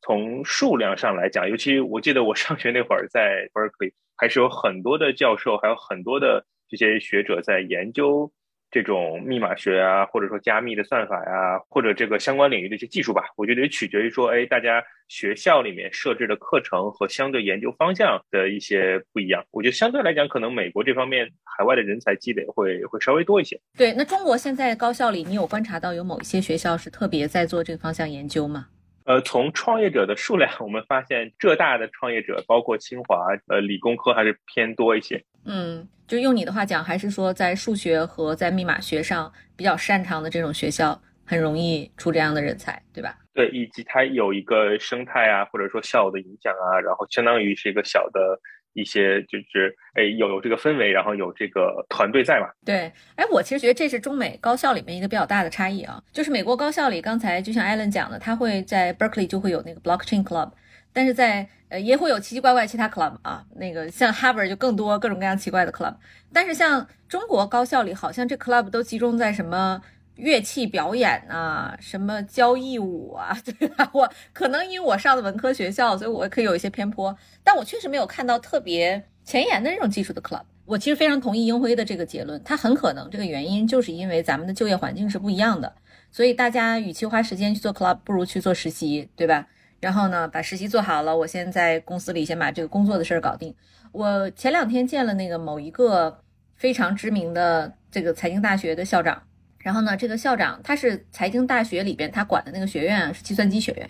[0.01, 8.31] 从数量上来讲，尤其我记得我上学那会儿在 Berkeley，还是有很多的教授，还有很多的这些学者在研究。
[8.77, 19.43] 这种密码学啊，或者说加密的算法呀，或者这个相关领域的一些技术吧，我觉得也取决于说，哎，大家学校里面设置的课程和相对研究方向的一些不一样。
[19.49, 23.59] 我觉得相对来讲，可能美国这方面海外的人才积累会会稍微多一些。
[23.75, 28.67] 对，那中国现在高校里，你有观察到有某一些学校是特别在做这个方向研究吗？
[29.05, 35.23] 呃，从创业者的数量，我们发现浙大的创业者，包括清华，呃，理工科还是偏多一些。
[35.45, 43.17] 嗯，就用你的话讲，还是说在数学和在密码学上比较擅长的这种学校，很容易出这样的人才，对吧？
[43.33, 48.39] 对，以及它有一个生态啊，或者说校友的影响啊，然后相当于是一个小的
[48.73, 52.47] 一些，就是哎有有这个氛围，然后有这个团队在嘛。
[52.65, 60.51] 对，哎，我其实觉得这是中美高校里面一个比较大的差异啊，就是美国高校里，刚才就像艾伦讲的，他会在 Berkeley 就会有那个 Blockchain Club，
[60.93, 65.95] 但是在呃也会有奇奇怪怪其他 club 啊，那个像 Harvard 就更多各种各样奇怪的 club，
[66.33, 69.81] 但是像中国高校里，好像这 club 都集中在什么。
[70.17, 73.87] 乐器表演啊，什么交谊舞啊， 对吧？
[73.93, 80.41] 我可能因为我上的文科学校，所以我可以有一些偏颇，但我确实没有看到特别前沿的这种技术的 club。
[80.65, 85.71] 我其实非常同意英辉的这个结论，他很可能这个原因就是因为咱们的就业环境是不一样的，
[86.11, 89.47] 所以大家与其花时间去做 club，不如去做实习，对吧？
[89.79, 93.53] 然后呢，把实习做好了，我先在公司里先把这个工作的事儿搞定。
[93.91, 96.19] 我前两天见了那个某一个
[96.55, 99.23] 非常知名的这个财经大学的校长。
[99.59, 103.89] 然后呢，这个校长他是财经大学里边他管的那个学院是计算机学院，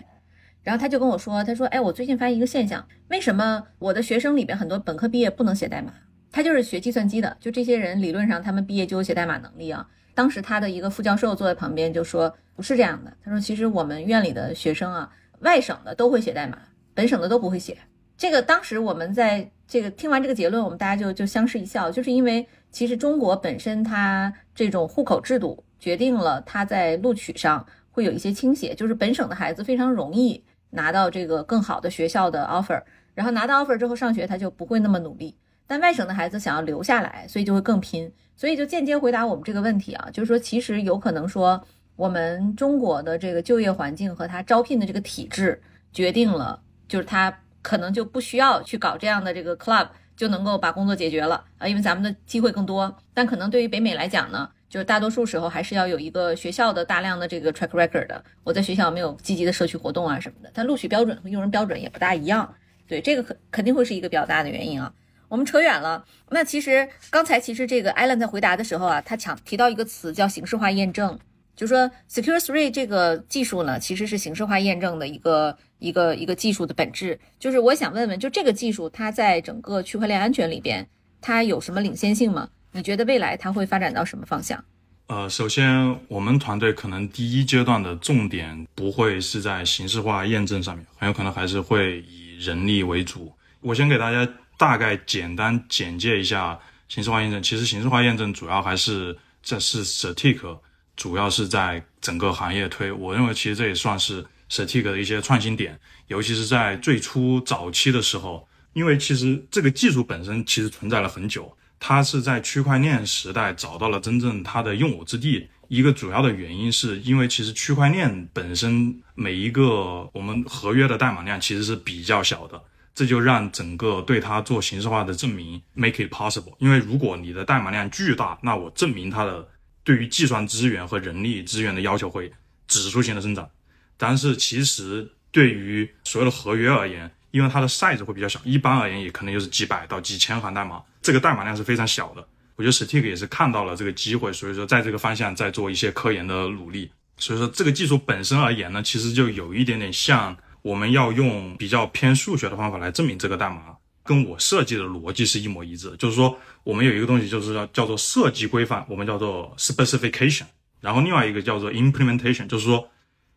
[0.64, 5.92] 然后他就跟我说，他说，哎，我最近发现一个现象，为什么我的学生里边很多本科毕业不能写代码？
[6.32, 9.86] 他就是学计算机的，就这些人理论上他们毕业就有写代码能力啊。
[10.14, 13.12] 当时他的一个副教授坐在旁边就说，不是这样的。
[13.24, 15.08] 他说，其实我们院里的学生啊，
[15.40, 16.58] 外省的都会写代码，
[16.94, 17.76] 本省的都不会写。
[18.16, 25.64] 这个当时我们在这个听完这个结论，我们大家就就相视一笑，就是因为其实中国本身它这种户口制度。
[25.80, 32.82] 决定了它在录取上会有一些倾斜，就是本省的孩子非常容易拿到这个更好的学校的 offer，
[33.14, 35.36] 然后拿到 offer 之后上学他就不会那么努力。
[35.68, 38.12] 但外省的孩子想要留下来，所以就会更拼。
[38.34, 41.64] 所以就间接回答我们这个问题啊，就是说其实有可能说
[41.98, 45.60] 我们中国的这个就业环境和他招聘的这个体制
[45.92, 52.96] 决定了，就是他可能就不需要去搞这样的这个 club 就能够把工作解决了啊，因为咱们的机会更多。
[53.12, 54.48] 但可能对于北美来讲呢？
[54.68, 58.22] 就是大多数时候还是要有一个学校的大量的这个 track record 的。
[58.44, 62.54] 我在学校没有积极的社区活动啊什么的，它录取标准和用人标准也不大一样。
[62.86, 64.92] 对，这个肯肯定会是一个比较大的原因啊。
[65.26, 66.04] 我们扯远了。
[66.30, 71.18] 那其实刚才其实这个 Allen 在回答的时候啊，他强提到一个词叫形式化验证，
[71.58, 77.18] 就说 Secure Three 这个技术呢，其实是形式化验证的一个一个一个技术的本质。
[77.40, 80.88] 就是我想问问，就这个技术它在整个区块链安全里边，
[81.20, 82.48] 它有什么领先性吗？
[82.70, 84.64] 你觉得未来它会发展到什么方向？
[85.08, 93.32] 呃，首先，我们团队可能第一阶段的重点不会是在形式化验证上面，很有可能还是会以人力为主。
[93.60, 97.42] 我先给大家大概简单简介一下形式化验证。
[97.42, 100.58] 其实，形式化验证主要还是这是 Certic，
[100.98, 102.92] 主要是在整个行业推。
[102.92, 111.56] 我认为，其实这也算是 Certic 的一些创新点，尤其是在最初早期的时候，因为其实这个技术本身其实存在了很久。
[111.80, 115.48] 它是在区块链时代找到了真正它的用武之地。
[115.68, 122.60] 一个主要的原因是因为其实区块链本身每一个我们合约的代码量其实是比较小的，
[122.94, 126.54] 这就让整个对它做形式化的证明 make it possible。
[126.58, 129.46] 因为如果你的代码量巨大，那我证明它的
[129.88, 132.30] 对于计算资源和人力资源的要求会
[132.66, 133.48] 指数性的增长。
[133.96, 140.82] 但是其实对于所有的合约而言，因为它的 size 会比较小，一般而言也可能就是几百到几千行代码。
[141.00, 146.90] 这个代码量是非常小的，我觉得 Stick 也是看到了这个机会，所以说在这个方向在做一些科研的努力。
[147.16, 153.74] 所以说这个技术本身而言呢，其实就有一点点像我们要用比较偏数学的方法来证明这个代码，
[154.04, 155.96] 跟我设计的逻辑是一模一致。
[155.98, 160.44] 就是说我们有一个东西就是叫叫做设计规范，我们叫做 specification，
[160.82, 162.90] 然后另外一个叫做 implementation，就是说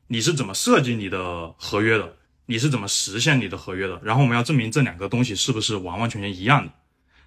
[0.07, 2.17] 你是怎么设计你的合约的，
[2.47, 6.73] 你是怎么实现你的合约的，然后我们要证明这两个东西是不是完完全全一样的。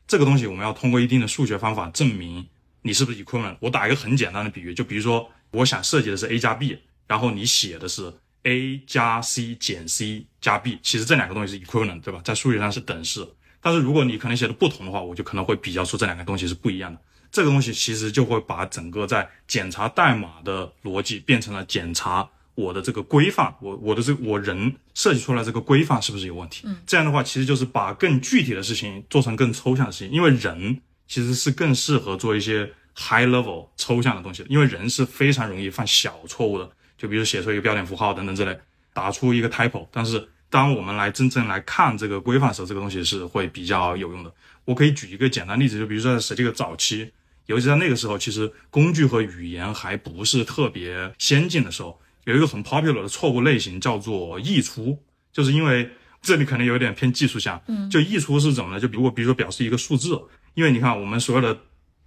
[0.07, 2.47] 这个东西我们要通过一定的数学方法证明
[2.83, 3.57] 你是不是 equivalent。
[3.61, 8.13] 我打一个很简单的比喻，就比如说我想设计的是 a 加 b，然后你写的是
[8.43, 12.21] a 加 c 减 c 加 b，其实这两个东西是 equivalent，对吧？
[12.23, 13.27] 在数学上是等式。
[13.65, 17.01] 但是如果你可能写的不同的话，我就可能会比较出这两个东西是不一样的。
[17.33, 22.29] 这个东西其实就会把整个在检查代码的逻辑变成了检查。
[22.55, 26.63] 我的这个规范，我我的这我人设计出来这个规范是不是有问题？
[26.67, 38.57] 嗯，这样的话其实就是把更具体的事情做成更抽象的事情，因为人其实是更适合做一些 high level 抽象的东西的，因为人是非常容易犯小错误的，就比如写出一个标点符号等等之类，
[38.93, 39.89] 打出一个 typo。
[39.91, 44.33] 但是当我们来真正来看这个规范的时候，这个东西是会比较有用的。
[44.65, 47.11] 我可以举一个简单例子，就比如说在实际的早期，
[47.47, 52.01] 尤其在那个时候，其实工具和语言还不是特别先进的时候。
[52.23, 54.97] 有一个很 popular 的错误类型叫做溢出，
[55.33, 55.91] 就是因为
[56.23, 58.79] 这里可能有点偏技术项，嗯，就溢出是怎么呢？
[58.79, 60.23] 就如果比如说表示一个数字，
[60.55, 61.59] 因为你看我们所有的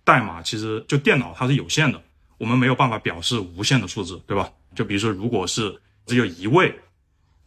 [0.06, 2.02] 代码其实就电脑它是有限的，
[2.38, 4.50] 我们没有办法表示无限的数字，对吧？
[4.74, 6.74] 就比如说如果是只有一位，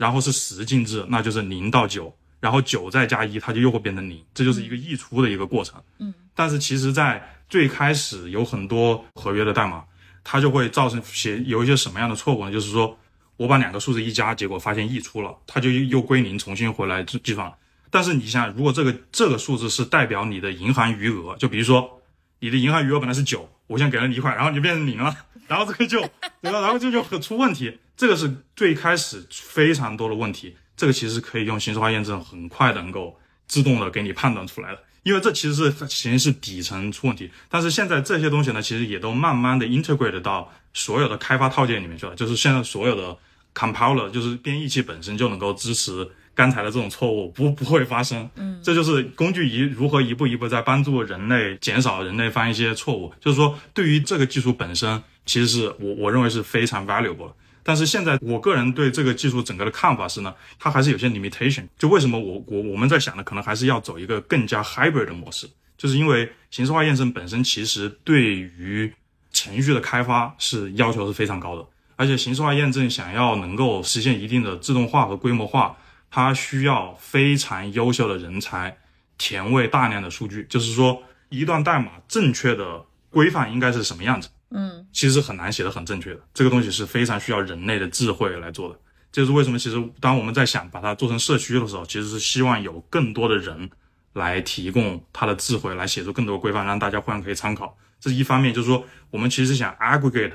[0.00, 5.78] 然后是十进制，那就是零到九，然后九再加一，它就又会变成零，这就是一个溢出的一个过程。
[5.98, 9.84] 嗯，但是其实，在最开始有很多合约的代码，
[10.24, 12.50] 它就会造成写有一些什么样的错误呢？
[12.50, 12.98] 就是说
[13.36, 17.52] 我把两个数字一加，结果发现溢出了，它就又归零，重新回来计计算。
[17.90, 21.99] 但是你想，如果这个这个数字是代表你的银行余额，就比如说
[22.40, 25.14] 你的银行余额本来是九，我现在给了你一块，然后你就变成零了，
[25.46, 26.00] 然后这个就
[26.42, 26.60] 对吧？
[26.60, 27.78] 然后这就很出问题。
[27.96, 37.30] 这个是最开始非常多的问题，这个其实可以用形式化验证很快的能够自动的给你判断出来的，因为这其实是其实是底层出问题。
[37.50, 43.14] 但是现在这些东西呢，其实也都慢慢的 integrate 到所有的开发套件里面去了，就是现在所有的
[43.54, 46.08] compiler 就是编译器本身就能够支持
[46.40, 48.26] 刚才的这种错误不不会发生。
[48.36, 53.12] 嗯，这就是工具一如何一步一步在帮助人类减少人类犯一些错误。
[53.20, 57.30] 就是说，对于这个技术本身，其实是我我认为是非常 valuable。
[57.62, 61.64] 但是现在我个人对这个技术整个的看法是呢，它还是有些 limitation。
[61.78, 68.90] 就为什么我我我们在想的可能还是要走一个更加 hybrid 的模式，就是因为形式化验证本身其实对于
[69.30, 71.64] 程序的开发是要求是非常高的，
[71.96, 75.76] 而且形式化验证想要能够实现一定的自动化和规模化，
[76.10, 78.76] 它需要非常优秀的人才
[79.16, 80.44] 填喂大量的数据。
[80.50, 84.28] 就是说，一段代码正确的规范应该是什么样子？
[84.50, 88.76] 嗯，其实很难写的很正确的，这个东西是非常需要人类的智慧来做的。
[89.12, 93.70] 这就是为什么，其实当我们在想把它做成社区的时候，其实是希望有更多的人
[94.14, 97.76] 来提供他的智慧，来写出更多的规范，让大家互相可以参考。
[98.00, 100.32] 这是一方面，就是说我们其实想 aggregate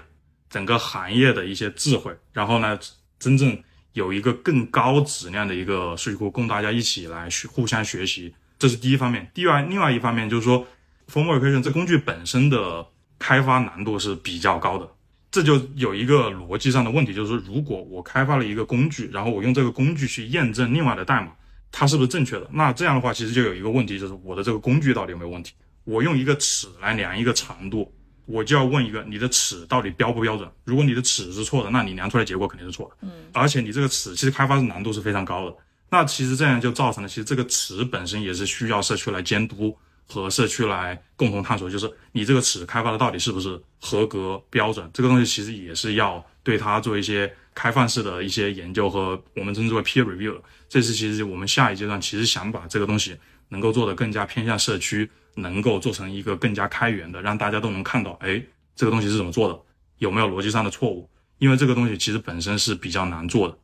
[0.49, 2.80] 整个行业的一些智慧，然后呢，
[3.19, 3.61] 真正
[3.95, 9.31] 有一个更高质量的一个数据库供大家一起来学互相学习，这是第一方面。
[9.33, 10.67] 第二，另外一方面就是说
[11.09, 12.85] ，Formal Recursion 这工具本身的
[13.17, 14.85] 开发难度是比较高的，
[15.31, 21.31] 这就有一个逻辑上的问题，就是说，如果我开发了一个工具，然后我用这个工具去验证另外的代码，
[21.71, 22.49] 它是不是正确的？
[22.51, 25.53] 那这样的话，其实就有一个问题，就是我的这个工具到底有没有问题？
[25.85, 27.93] 我用一个尺来量一个长度，
[28.26, 30.49] 我就要问一个你的尺到底标不标准？
[30.63, 33.07] 如果你的尺是错的，那你量出来结果肯定是错的。
[33.07, 35.55] 嗯，而且你这个尺其实开发的难度是非常高的。
[35.89, 44.89] 那其实这样就造成了，其实这个尺本身也是需要社区来监督和社区来共同探索，就是你这个尺开发的到底是不是合格标准？
[44.93, 50.41] 这个东西其实也是要对它做一些开放式的一些研究和我们称之为 peer review 的。
[50.67, 53.15] 这是其实我们下一阶段其实想把这个东西
[53.49, 55.09] 能够做得更加偏向社区。
[55.36, 58.41] 能够做成一个更加开源的，让大家都能看到，哎，
[58.75, 59.59] 这个东西是怎么做的，
[59.99, 61.09] 有没有逻辑上的错误？
[61.38, 63.57] 因为这个东西其实本身是比较难做的，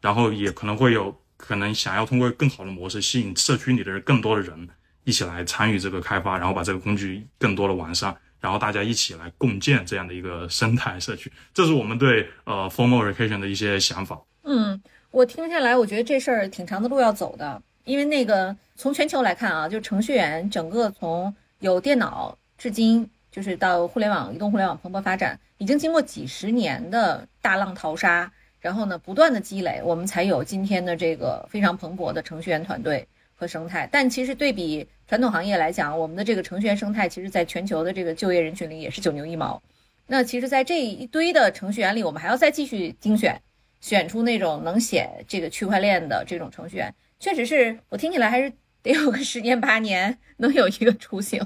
[0.00, 4.68] 然后也可能会有可能想要通过更好的模式吸引社区里的人更多的人
[5.04, 11.30] 一起来参与这个开发，然后把这个工具更多的完善，然后大家一起来共建这样的一个生态社区。
[11.54, 14.20] 这是我们对呃 formal recursion 的一些想法。
[14.42, 14.80] 嗯，
[15.12, 28.30] 我听下来，我觉得这事儿挺长的路要走的，因为那个从全球来看啊，就程序员整个从有电脑至今，就是到互联网、移动互联网蓬勃发展，已经经过几十年的大浪淘沙，
[28.60, 33.88] 然后呢不断的积累，我们才有今天的这个非常蓬勃的程序员团队和生态。
[33.90, 39.62] 但其实对比传统行业来讲，我们的这个程序员生态，其实在全球的这个就业人群里也是九牛一毛。
[40.06, 43.40] 那其实，在这一堆的程序员里，我们还要再继续精选，
[43.80, 46.92] 选出那种能写这个区块链的这种程序员。
[47.22, 48.52] 确实是我听起来还是
[48.82, 51.40] 得有个十年八年能有一个雏形，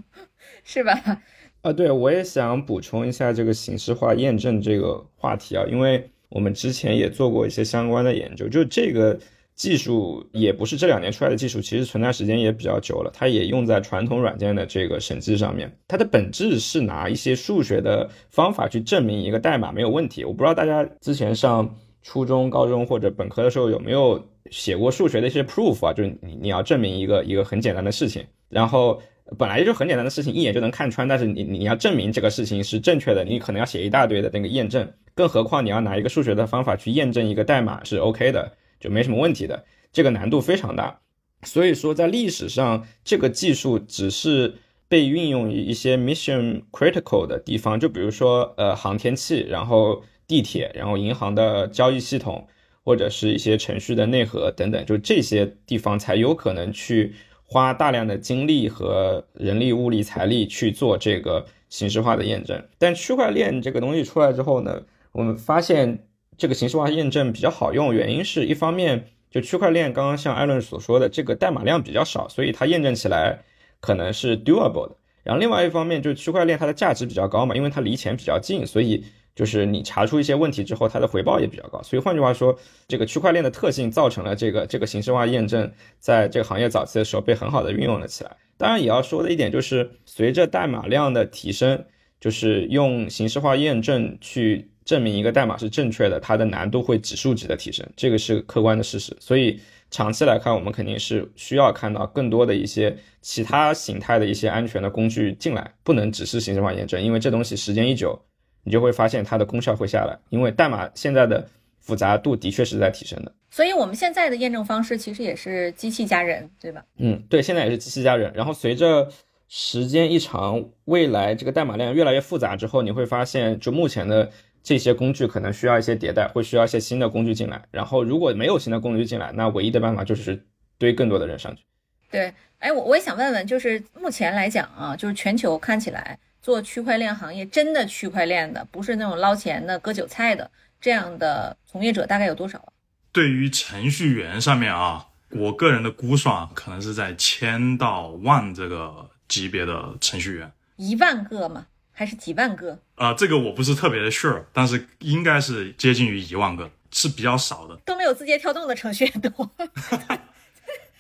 [0.65, 1.21] 是吧？
[1.61, 9.21] 啊，对，我也想补充一下这个形式化验证这个话题啊，因为我们之前也做过一些相关的研究，就这个
[9.55, 15.71] 技术也不是这两年出来的技术，其实存在时间也比较久了，它也用在传统软件的这个审计上面。
[15.87, 20.25] 它的本质是拿一些数学的方法去证明一个代码没有问题。
[20.25, 21.77] 我不知道大家之前上
[22.07, 24.25] 初中、高中或者本科的时候有没有。
[24.49, 29.03] 写过数学的一些 proof 啊，就是你你要证明一个一个很简单的事情，然后
[29.37, 41.01] 本来就很简单的事情，一眼就能看穿，但是你你要证明这个事情是正确的，你可能要写一大堆的那个验证，更何况你要拿一个数学的方法去验证一个代码是 OK 的，就没什么问题的，这个难度非常大。
[41.43, 44.55] 所以说在历史上，这个技术只是
[44.87, 52.47] 被运用于一些 mission critical 的地方，就比如说呃航天器，然后地铁，然后银行的交易系统。
[52.89, 57.13] 或者是一些程序的内核等等，就这些地方才有可能去
[57.43, 62.65] 花大量的精力和人力、物力、财力去做这个形式化的验证。
[62.79, 66.07] 但区块链这个东西出来之后呢，我们发现
[66.39, 73.41] 这个形式化验证比较好用，原因是一方面就区块链刚刚像艾伦所说的，这个代码量比较少，所以它验证起来
[73.81, 74.97] 可能是 doable 的。
[75.25, 79.05] 然后另外一方面就是区块链它的价值比较高嘛，因为它离钱比较近，所以。
[79.37, 81.81] 就是你查出一些问题之后，它的回报也比较高。
[81.83, 82.59] 所以换句话说，
[82.89, 85.71] 这个区块链的特性造成了这个这个形式化验证
[86.01, 88.37] 在这个行业早期的时候被很好的运用了起来。
[88.57, 91.85] 当然，也要说的一点就是，随着代码量的提升，
[92.19, 99.15] 就是用形式化验证去证明一个代码是正确的，它的难度会指数级的提升，这个是客观的事实。
[99.21, 99.61] 所以
[99.91, 108.19] 长期来看，我们肯定是需要看到更多的一些其他形态的一些安全的工具进来，不能只是形式化验证，因为这东西时间一久。
[108.67, 111.47] 你就会发现它的功效会下来，因为代码现在的
[111.79, 113.33] 复杂度的确是在提升的。
[113.49, 116.85] 所以，我们现在的验证方式其实也是机器加人，对吧？
[116.99, 118.33] 嗯，对，现在也是机器加人。
[118.35, 119.09] 然后随着
[119.49, 124.29] 时间一长，未来这个代码量越来越复杂之后，你会发现，就目前的
[124.65, 127.63] 这些工具可能需要一些迭代，会需要一些新的工具进来。
[127.71, 130.45] 然后，如果没有新的工具进来，那唯一的办法就是
[130.77, 131.63] 堆更多的人上去。
[132.11, 136.19] 对，哎，我我也想问问，就是目前来讲啊，就是全球看起来。
[136.47, 140.49] 做区块链行业真的区块链的，不是那种捞钱的、割韭菜的
[140.81, 142.71] 这样的从业者大概有多少啊？
[143.11, 150.53] 对于程序员上面啊，我个人的估算可能是在千到万这个级别的程序员。
[150.77, 151.67] 一万个吗？
[151.91, 152.79] 还是几万个？
[152.95, 159.51] 啊，这个我不是特别的 sure，但是应该是接近于一万个，是比较少的，都没有字节跳动的程序员多。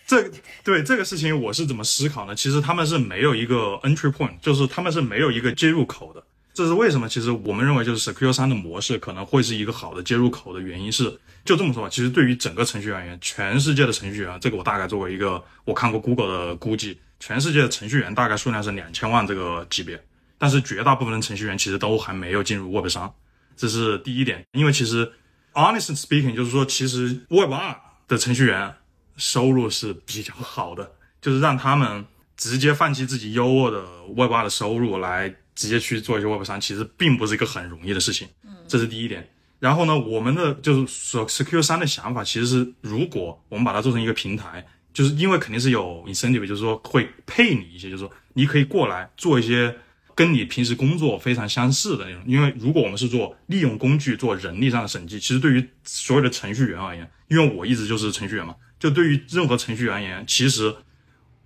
[0.06, 0.30] 这
[0.62, 2.34] 对这个事情我是怎么思考呢？
[2.34, 6.22] 其实他们是没有一个 entry point，就是他们是没有一个接入口的。
[6.54, 7.06] 这是为什么？
[7.08, 11.88] 其实我们认为就是 Secure 三的模式可能会是一个好的接入口的原因是，就这么说吧。
[11.90, 20.00] 其实对于整个程序员而言，全世界的程序员，这个我大概做过一个，我看过 Google 的估计，全世界的程序员大概数量是两千万这个级别。
[20.38, 23.12] 但是绝大部分的程序员其实都还没有进入 Web 三，
[23.56, 24.42] 这是第一点。
[24.52, 25.12] 因为其实
[25.52, 27.76] honest speaking，就是说其实 Web 二
[28.06, 28.72] 的程序员。
[29.16, 32.04] 收入是比较好的，就是让他们
[32.36, 33.82] 直接放弃自己优渥的
[34.14, 38.28] Web 二的收入来直接去做一些 Web 三，其实并不是一个很容易的事情。
[38.44, 39.28] 嗯，这是第一点。
[39.58, 49.74] 然后呢，我们的就是说 Secure 三的想法其实是，如果我们把它做成一个平台，就是因为肯定是有 incentive，就是说会配你一些，就是说你可以过来做一些
[50.14, 52.22] 跟你平时工作非常相似的那种。
[52.26, 58.54] 因为如果我们是做利用工具做人力上的审计，其实对于所有的程序员而言，因为我一直就是程序员嘛。
[58.78, 60.74] 就对于任何程序员而言，其实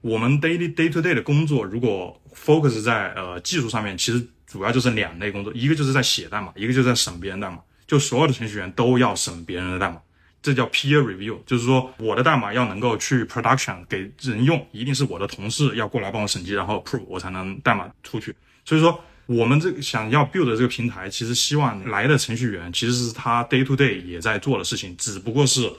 [0.01, 7.59] 我们 daily day to day 的工作，如果 focus 在呃技术上面，其实主要就是两类工作，一个就是在写代码，一个就是在审别人代码。
[7.87, 10.01] 就所有的程序员都要审别人的代码，
[10.41, 18.35] 这叫 peer review，就是说我的代码要能够去 production 给人用，一定是我的同事要过来帮我审计，然后 approve 我才能代码出去。
[18.65, 25.71] 所以说，我们这个想要 build 这个平台，其实希望来的程序员其实是他 day to day 也在做的事情，只不过是。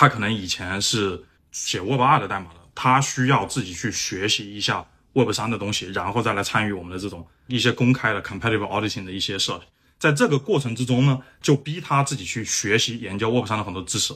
[0.00, 1.20] 他可能以前是
[1.50, 9.64] 写 Web 二的代码的，他需要自己去学习一下 Web 三的东西，然后再来参与我们的这种一些公开的 competitive auditing 的一些设计。
[9.98, 14.14] 在这个过程之中呢，就逼他自己去学习研究 Web 三的很多知识。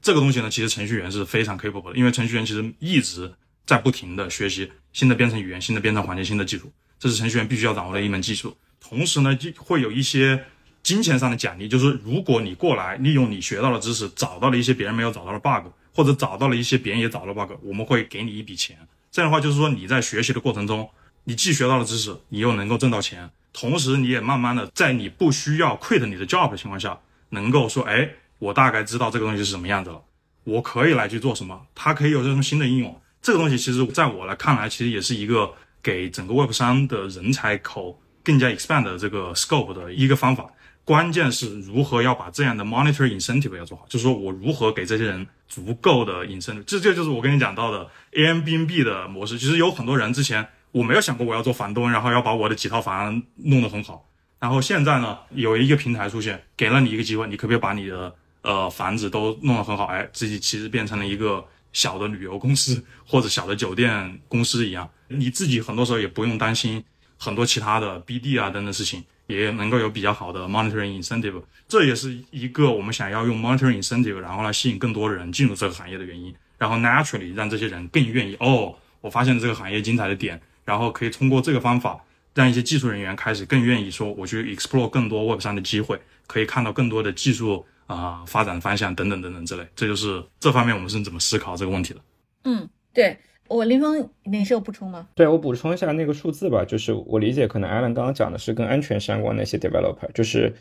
[0.00, 3.34] 这个东西呢，其实程序员是非常 capable 的，因为程序员其实一直
[3.66, 8.56] 在不停的学习新的编程语言、新的编程环境、新的技术，这是程序员必须要掌握的一门技术。
[8.78, 10.44] 同时呢，就会有一些。
[10.84, 18.76] 金钱上的奖励就是，如果你过来利用你学到的知识，找到了一些别人没有找到的 bug，或者找到了一些别人也找到 bug，我们会给你一笔钱。
[19.10, 20.88] 这样的话，就是说你在学习的过程中，
[21.24, 30.02] 你既学到了知识，你又能够挣到钱，同时你也慢慢的在你不需要 quit 你的 job 的情况下，能够说，哎，我大概知道这个东西是什么样子了，
[30.44, 33.00] 我可以来去做什么，它可以有这种新的应用。
[33.22, 35.50] 这个东西其实在我来看来，其实也是一个
[35.82, 40.50] 给整个 Web 三的人才口更加 expand 的这个 scope 的一个方法。
[40.84, 49.38] 关键是如何要把这样的 monetary incentive 要做好，就是说我如何给这些人足够的 incentive，这这就是我跟你讲到的 Airbnb 的模式。
[49.38, 54.06] 其实有很多人之前我没有想过我要做房东，然后要把我的几套房弄得很好，
[54.38, 59.86] 然后现在呢有一个平台出现，给了你一个机会，你可不可以把你的呃房子都弄得很好？
[59.86, 66.84] 哎，自己其实变成了一个小的旅游公司或者小的酒店公司一样，你自己很多时候也不用担心
[67.16, 69.02] 很多其他的 BD 啊等等事情。
[69.26, 76.34] 也能够有比较好的 monitoring incentive，这也是一个我们想要用 monitoring incentive，然后来吸引更多人进入这个行业的原因。
[76.56, 82.00] 然后 naturally 让这些人更愿意哦，我发现这个行业精彩的点，然后可以通过这个方法，
[82.32, 89.66] 让一些技术人员开始更愿意说我去 explore 更多 web 上的机会，可以看到更多的技术啊发展方向等等等等之类。
[89.74, 92.00] 这就是这方面我们是怎么思考这个问题的。
[92.44, 93.18] 嗯，对。
[93.54, 95.06] 我林峰，你是有补充吗？
[95.14, 100.52] 对我补充一下那个数字吧，就是我理解可能 Alan 刚刚讲的是跟安全相关的一些 developer，就是，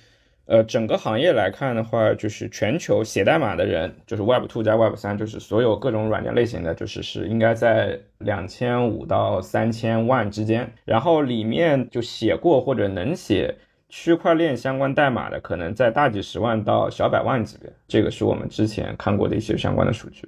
[0.46, 13.56] 呃，整个行业来看的话，就是全球写代码的人，就是 Web two 加 Web 三，就是所有各种软件类型的，就是是应该在两千五到三千万之间，然后里面就写过或者能写。
[13.90, 20.28] 区块链相关代码的可能在大几十万到小百万级别，这个是我们之前看过的一些相关的数据，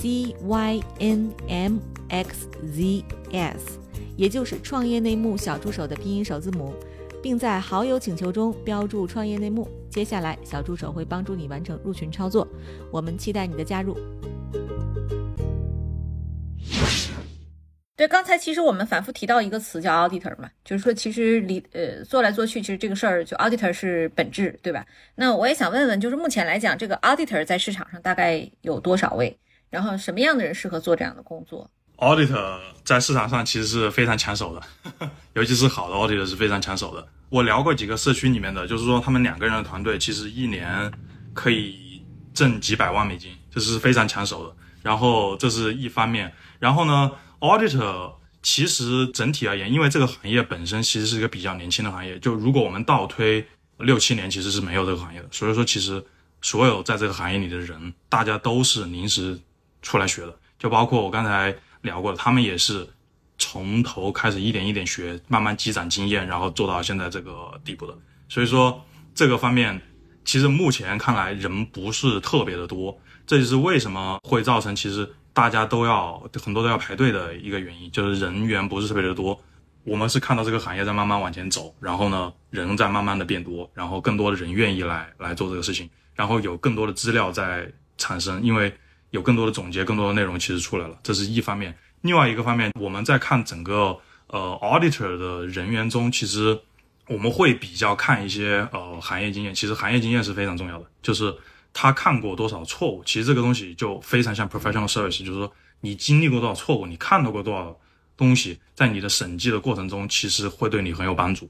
[0.00, 1.28] cynmxzs，
[4.16, 6.74] 也就是创业内幕小助手的拼音首字母，
[7.22, 9.68] 并在好友请求中标注创业内幕。
[9.90, 12.46] 接下来，小助手会帮助你完成入群操作，
[12.90, 13.96] 我们期待你的加入。
[17.96, 24.86] 对，刚才其实我们反复提到一个词叫 auditor 嘛，就是说其实里呃做来做去，其实这个事儿就 auditor 是本质，对吧？
[25.16, 29.36] 那我也想问问，就是目前来讲，这个 auditor 在市场上大概有多少位？
[29.70, 37.06] 然后什么样的人适合做这样的工作？auditor 在市场上其实是非常抢手的， 尤其是好的 auditor 是非常抢手的。
[37.28, 40.90] 我聊过几个社区里面的，就是说他们两个人的团队其实一年
[41.34, 42.02] 可以
[42.32, 44.54] 挣几百万美金，这是非常抢手的。
[44.82, 47.10] 然后这是一方面，然后呢
[47.40, 48.12] ？Auditor
[48.42, 52.18] 其实整体而言，因为这个行业本身其实是一个比较年轻的行业。
[52.20, 53.44] 就如果我们倒推
[53.78, 55.28] 六七年，其实是没有这个行业的。
[55.32, 56.02] 所以说，其实
[56.40, 59.38] 所有在这个行业里的人，大家都是临时
[59.88, 60.38] 出来学的。
[60.58, 62.86] 就包括我刚才聊过的，他们也是
[63.38, 67.96] 从头开始一点一点学，慢慢积攒经验，然后做到现在这个地步的。
[68.28, 68.84] 所以说，
[69.14, 69.80] 这个方面
[70.24, 75.08] 其实目前看来人不是特别的多，这就是为什么会造成其实。
[75.34, 79.40] 大家都要很多都要排队的一个原因，就是人员不是特别的多。
[79.84, 88.74] 我们是看到这个行业在慢慢往前走，然后呢，人在慢慢的变多，然后更多的人愿意来来做这个事情，然后有更多的资料在产生，因为
[89.10, 91.76] 有更多的总结，更多的内容其实出来了，这是一方面。
[92.02, 93.98] 另外一个方面，我们在看整个
[94.28, 96.58] 呃 auditor 的人员中，其实
[97.06, 101.34] 我们会比较看一些呃行业经验，其实行业经验是非常重要的，就是。
[101.74, 107.78] 他看过多少错误，其实这个东西就非常像 professional service，就是说你经历过多少错误，你看到过多少
[108.16, 111.48] 东西，在你的审计的过程中，其实会对你很有帮助。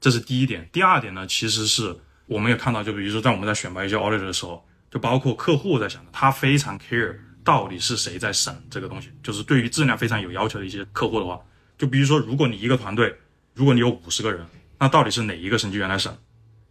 [0.00, 0.68] 这是第一点。
[0.72, 1.94] 第二点呢，其实是
[2.26, 11.40] 我们也看到，就比如说在我们在选拔一些 auditor 的时候，就包括客户在想的，他非常 care 到底是谁在审这个东西，就是对于质量非常有要求的一些客户的话，
[11.76, 13.14] 就比如说如果你一个团队，
[13.54, 14.44] 如果你有五十个人，
[14.78, 16.16] 那到底是哪一个审计员来审？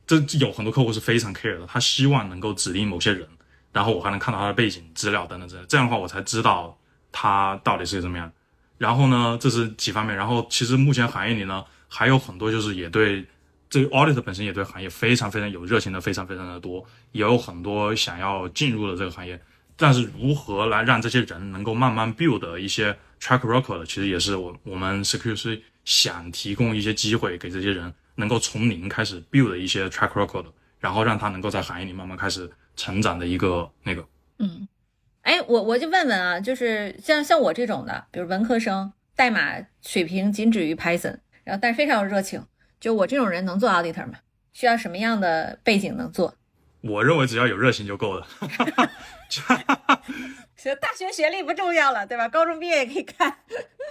[0.06, 3.28] 这有很多客户是非常 care 的，他希望能够指定某些人，
[3.74, 6.80] 然后我还能看到他的背景资料等等之类，这样的话我才知道
[7.12, 8.32] 他到底是怎么样。
[8.78, 10.16] 然后呢，这是几方面。
[10.16, 13.26] 然后其实目前行业里呢，还有很多就是也对
[13.70, 19.40] 这个 audit 本身也对行业非常非常有热情的，非常非常的多，也有很多想要进入的这个行业。
[19.76, 27.94] 但是如何来让这些人能够慢慢 build 一些 track record，其实也是我我们 security 想提供一些机会给这些人。
[28.20, 30.44] 能够从零开始 build 一些 track record，
[30.80, 34.04] 然后让他能够在行业里慢慢开始成长的一个那个。
[34.40, 34.68] 嗯，
[35.22, 42.44] 哎，我我就问问啊，就是像像我这种的，比如文科生，代码水平仅止于 Python，然后但是非常有热情，
[42.80, 44.20] 就我这种人能做 auditor 吗？
[44.54, 46.34] 需要什么样的背景能做？
[46.82, 48.28] 我认为只要有热情就够了。
[49.30, 52.28] 行，大学学历不重要了，对吧？
[52.28, 53.40] 高中毕业也可以看。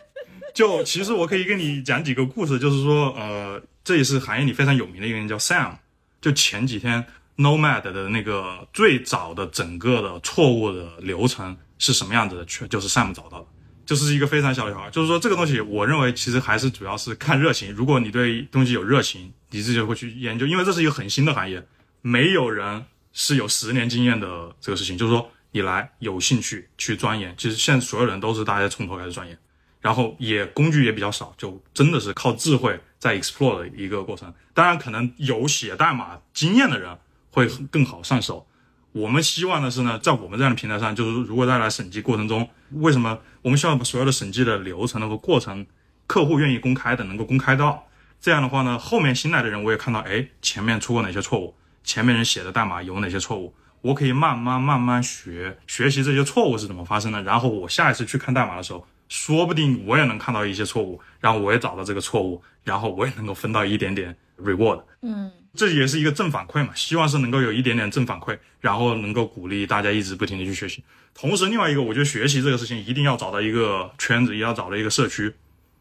[0.55, 3.63] 就其实我可以跟你讲几个故事，就是说，呃。
[3.87, 5.77] 这也是行业里非常有名的一个人，叫 Sam。
[6.21, 7.07] 就前几天
[7.37, 13.47] Nomad 的那个最早的整个的错误的流程是什么样子的，全就是 Sam 找到的，
[13.87, 14.91] 就是一个非常小的小孩。
[14.91, 17.73] 就是说这个东西，我认为其实还是主要是看热情。
[17.73, 21.65] 如果你对东西有热情，你自己会去研究，因为这是一个很新的行业，
[22.03, 22.85] 没有人
[23.15, 24.99] 是有十年经验的这个事情。
[24.99, 29.39] 就是说你来有兴趣去钻研，其实现在所有人都是大家从头开始钻研。
[29.79, 34.35] 然后也工具也比较少，就真的是靠智慧在 explore 的一个过程。
[34.53, 36.99] 当然，可能有写代码经验的人
[37.31, 38.49] 会更好上手。
[38.91, 43.17] 我们希望的是呢，在我们这样的平台上，就是如果在来审计过程中，为什么
[43.47, 45.65] 我们希望把所有的审计的流程和过程，
[46.09, 47.87] 客户愿意公开的能够公开到？
[48.21, 58.85] 这样的话呢，后面新来的人我也看到，哎，前面出过哪些错误，前面人写的代码有哪些错误，我可以慢慢慢慢学学习这些错误是怎么发生的，然后我下一次去看代码的时候。
[59.09, 64.83] 说不定我也能看到一些错误，然后我也找到这个错误，然后我也能够分到一点点 reward。
[65.03, 70.83] 嗯，这也是一个正反馈嘛，希望是能够有一点点正反馈，然后能够鼓励大家一直不停的去学习。
[71.19, 75.33] 同时，另外一个，我觉得学习这个事情一定要找到一个圈子，也要找到一个社区，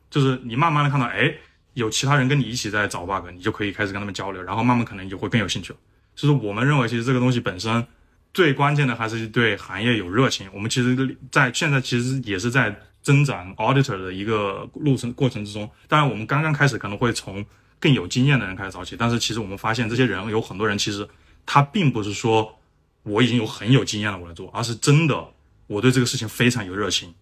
[0.09, 1.29] 就是你慢慢的看到，哎，
[1.73, 5.79] 有其他人跟你一起在找 bug，你就可以开始跟他们交流，然后慢慢可能你就会更有兴趣了。
[6.15, 7.85] 就是我们认为，其实这个东西本身
[8.33, 10.47] 最关键的还是对行业有热情。
[10.53, 15.69] 我们其实，在现在其实也是在增长 auditor 的一个路程过程之中。
[15.89, 17.45] 当然，我们刚刚开始可能会从
[17.77, 21.05] 更有经验的人开始找起，但是其实我们发现，这些人有很多人其实
[21.45, 22.57] 他并不是说
[23.05, 25.25] 我已经有很有经验了我来做，而是真的
[25.67, 27.13] 我对这个事情非常有热情。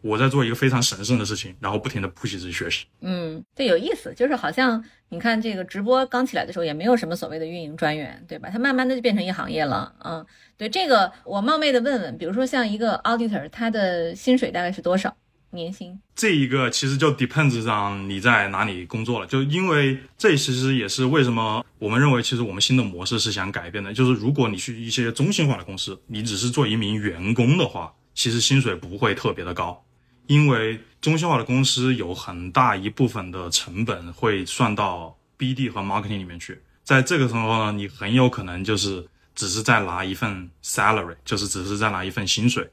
[0.00, 2.84] 我在做一个非常神圣的事情，然后不停的 push 自己学习。
[3.00, 8.50] 嗯，对，有意思，就是好像你看这个直播刚起来的时候，也没有什么所谓的运营专员，对吧？
[8.52, 9.94] 它慢慢的就变成一行业了。
[10.04, 10.24] 嗯，
[10.58, 15.16] 对，这个我冒昧的问问，比如说像一个 auditor，他的薪水大概是多少
[15.54, 15.98] 年薪？
[16.14, 29.84] 这一个其实就 depends 上你在哪里工作了，就因为这其实也是为什么我们认为，其实我们新的模式是想改变的，就是如果你去一些中心化的公司，你只是做一名员工的话，其实薪水不会特别的高。
[30.26, 42.70] 因为中心化的公司有很大一部分的成本会算到 BD 和 marketing 里面去，在这个时候呢，你很有可能就是只是在拿一份 salary，就是只是在拿一份薪水。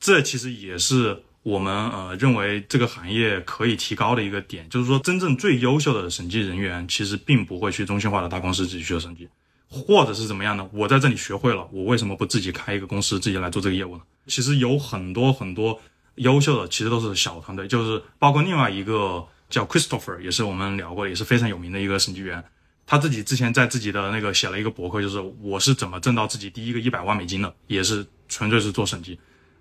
[0.00, 9.26] 这其实也是我们呃认为这个行业可以提高的一个点，就是说真正最优秀的审计人员其实并不会去中心化的大公司自己去做审计，
[9.68, 10.68] 或者是怎么样呢？
[10.72, 14.02] 我在这里学会了，我为什么不自己开一个公司自己来做这个业务呢？
[14.26, 15.80] 其实有很多很多。
[16.18, 22.42] 优秀的其实都是小团队，就是包括另外一个叫 Christopher，也是我们聊过，也是非常有名的一个审计员。
[22.84, 29.16] 他自己之前在自己的那个写了一个博客，就是我是怎么挣到自己第一个一百万美金的，也是纯粹是做审计，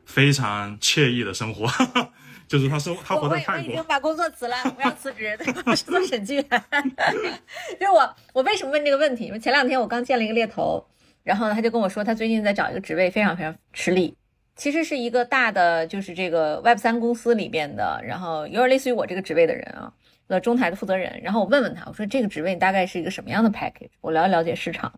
[0.08, 1.68] 非常惬意的生活。
[2.48, 3.66] 就是他生他活在泰国。
[3.66, 5.38] 我已经把工作辞了，我要辞职，
[5.68, 6.46] 我是做审计员。
[7.78, 9.26] 就是我，我为什么问这个问题？
[9.26, 10.82] 因为前两天我刚见了一个猎头，
[11.24, 14.16] 然后呢，他就跟我说，他最近在找一个职位，非常非常吃力。
[14.56, 19.92] 其实是一个大的，就是这个 Web 三公司里边的，然后有点类似于我这个职位的人啊，
[20.28, 21.20] 呃，中台的负责人。
[21.22, 23.90] 然后我问问他，我说这个职位大概是一个什么样的 package？
[24.00, 24.94] 我了解了解市场，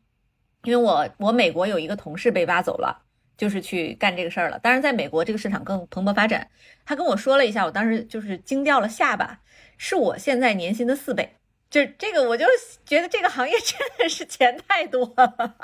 [0.65, 3.01] 因为我我美国有一个同事被挖走了，
[3.39, 4.59] 就是去干这个事儿了。
[4.59, 6.47] 当然，在美国这个市场更蓬勃发展。
[6.85, 9.39] 他跟我说了一下，我当时就是惊掉了下巴，
[9.77, 11.33] 是我现在年薪的四倍。
[11.69, 12.47] 就是这个，我就
[12.83, 15.55] 觉得这个行业真的是钱太多了，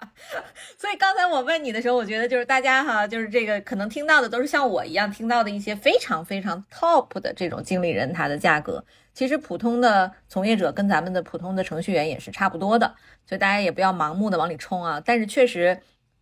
[0.77, 12.93] 所以刚才我问你的时候，我觉得就是大家哈，就是这个可能听到的都是像我一样听到的一些非常非常 top 的这种经理人他的价格，其实普通的从业者跟咱们的普通的程序员也是差不多的，
[13.25, 15.01] 所以大家也不要盲目的往里冲啊。
[15.03, 15.75] 但是确实，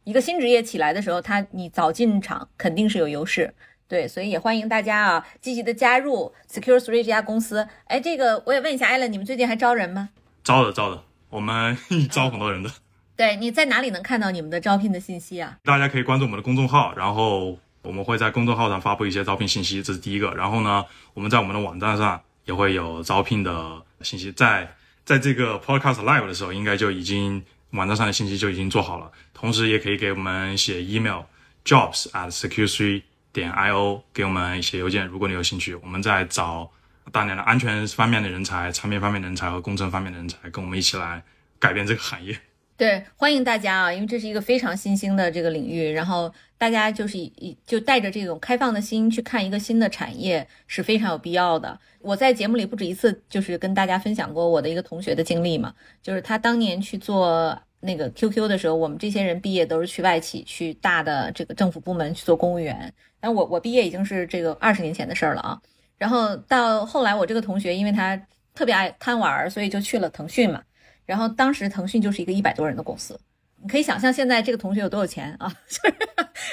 [0.03, 3.53] 一个新职业起来的时候，他你早进场肯定是有优势。
[3.87, 7.67] 对，所以也欢迎大家啊，积极的加入 Secure Three 这家公司。
[7.85, 10.09] 哎，这个我也问一下艾伦，你们最近还招人吗？
[10.43, 11.77] 招的，招的，我们
[12.09, 12.71] 招很多人的。
[13.15, 15.57] 对，你在哪里能看到你们的招聘的信息啊？
[15.63, 20.33] 大家可以关注我们的公众号，然后我们会在公众号上发布一些招聘信息，这是第一个。
[20.33, 20.83] 然后呢，
[21.13, 24.75] 我们在我们的网站上也会有招聘的信息，在
[25.05, 27.43] 在这个 Podcast Live 的时候，应该就已经
[27.73, 29.11] 网站上的信息就已经做好了。
[29.33, 33.03] 同时，也可以给我们写 email，jobs at security。
[33.33, 36.69] 点 i o 给我们写邮件，如果你有兴趣，我们在找
[37.11, 41.23] 大量的安全方面的人才、产品方面的人才和工程方面的人才，跟我们一起来
[41.57, 42.39] 改变这个行业。
[42.75, 51.79] 对，欢迎大家啊，因为这是一个非常新兴的这个领域，然后大家就是以就带着这种开放的心去看一个新的产业是非常有必要的。
[52.01, 57.57] 我在节目里不止一次就是跟大家分享过我的一个同学的经历嘛，就是他当年去做。
[57.85, 62.93] 那个 QQ 的时候，我们这些人毕业都是去外企，去大的这个政府部门去做公务员。
[63.19, 65.61] 但我我毕业已经是这个二十年前的事儿了啊。
[65.97, 68.15] 然后到后来，我这个同学因为他
[68.55, 70.63] 特别爱贪玩，所以就去了腾讯嘛。
[71.05, 73.19] 然后当时腾讯就是一个一百多人的公司。
[73.61, 75.49] 你可以想象现在这个同学有多有钱啊！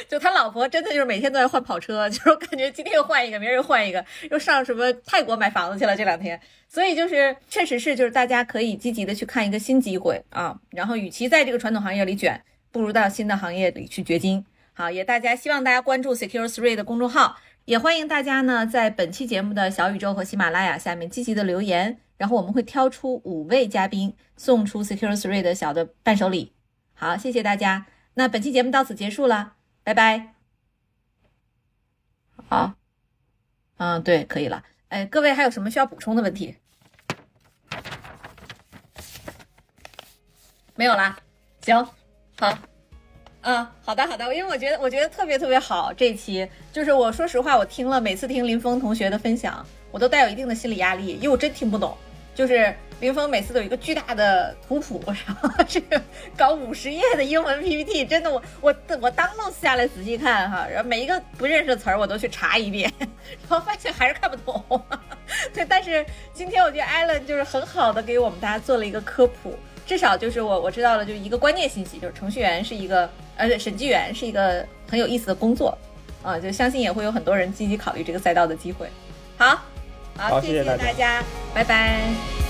[0.09, 6.41] 就他老婆真的就是每天都在换跑车，就是感觉今天又换一个，明儿又换一个，又上什么泰国买房子去了这两天。
[6.69, 10.57] 所以就是确实是，就是大家可以积极的去看一个新机会啊。
[10.71, 12.41] 然后与其在这个传统行业里卷，
[12.71, 14.47] 不如到新的行业里去掘金。
[14.73, 26.53] 好，也大家希望大家关注 Secure Three 的公众号，也欢迎大家呢在本期节目的小宇宙和喜马拉雅下面积极的留言，然后我们会挑出五位嘉宾送出 Secure Three 的小的伴手礼。
[26.93, 27.87] 好，谢谢大家。
[28.13, 30.35] 那本期节目到此结束了，拜拜。
[32.47, 32.75] 好，
[33.79, 34.63] 嗯，对，可以了。
[34.89, 36.55] 哎，各位还有什么需要补充的问题？
[40.75, 41.19] 没有啦。
[41.63, 41.83] 行，
[42.39, 42.59] 好，
[43.41, 44.25] 嗯，好的，好的。
[44.35, 45.91] 因为我觉得，我觉得特别特别好。
[45.95, 51.97] 这一期就是我说实话，我听了每次听林峰同学的分享，我都带有一定的心理压力，因为我真听不懂。
[52.41, 56.01] 就是林峰每次都有一个巨大的图谱， 然后这个
[56.35, 64.83] 搞五十页的英文 PPT，真的我我我当弄下来仔细看哈，然后每一个不认识的词儿我都去查一遍， 然后发现还是看不懂。
[65.53, 75.77] 对，但是今天我觉得 Allen 就是很好的给我们大家做了一个科普，至少就是我我知道了，就一个关键信息，就是程序员是一个，而且审计员是一个很有意思的工作，
[76.23, 78.89] 啊，就相信也会有很多人积极考虑这个赛道的机会。
[79.37, 79.63] 好，
[80.29, 81.23] 好，谢谢大家，
[81.55, 82.50] 拜拜。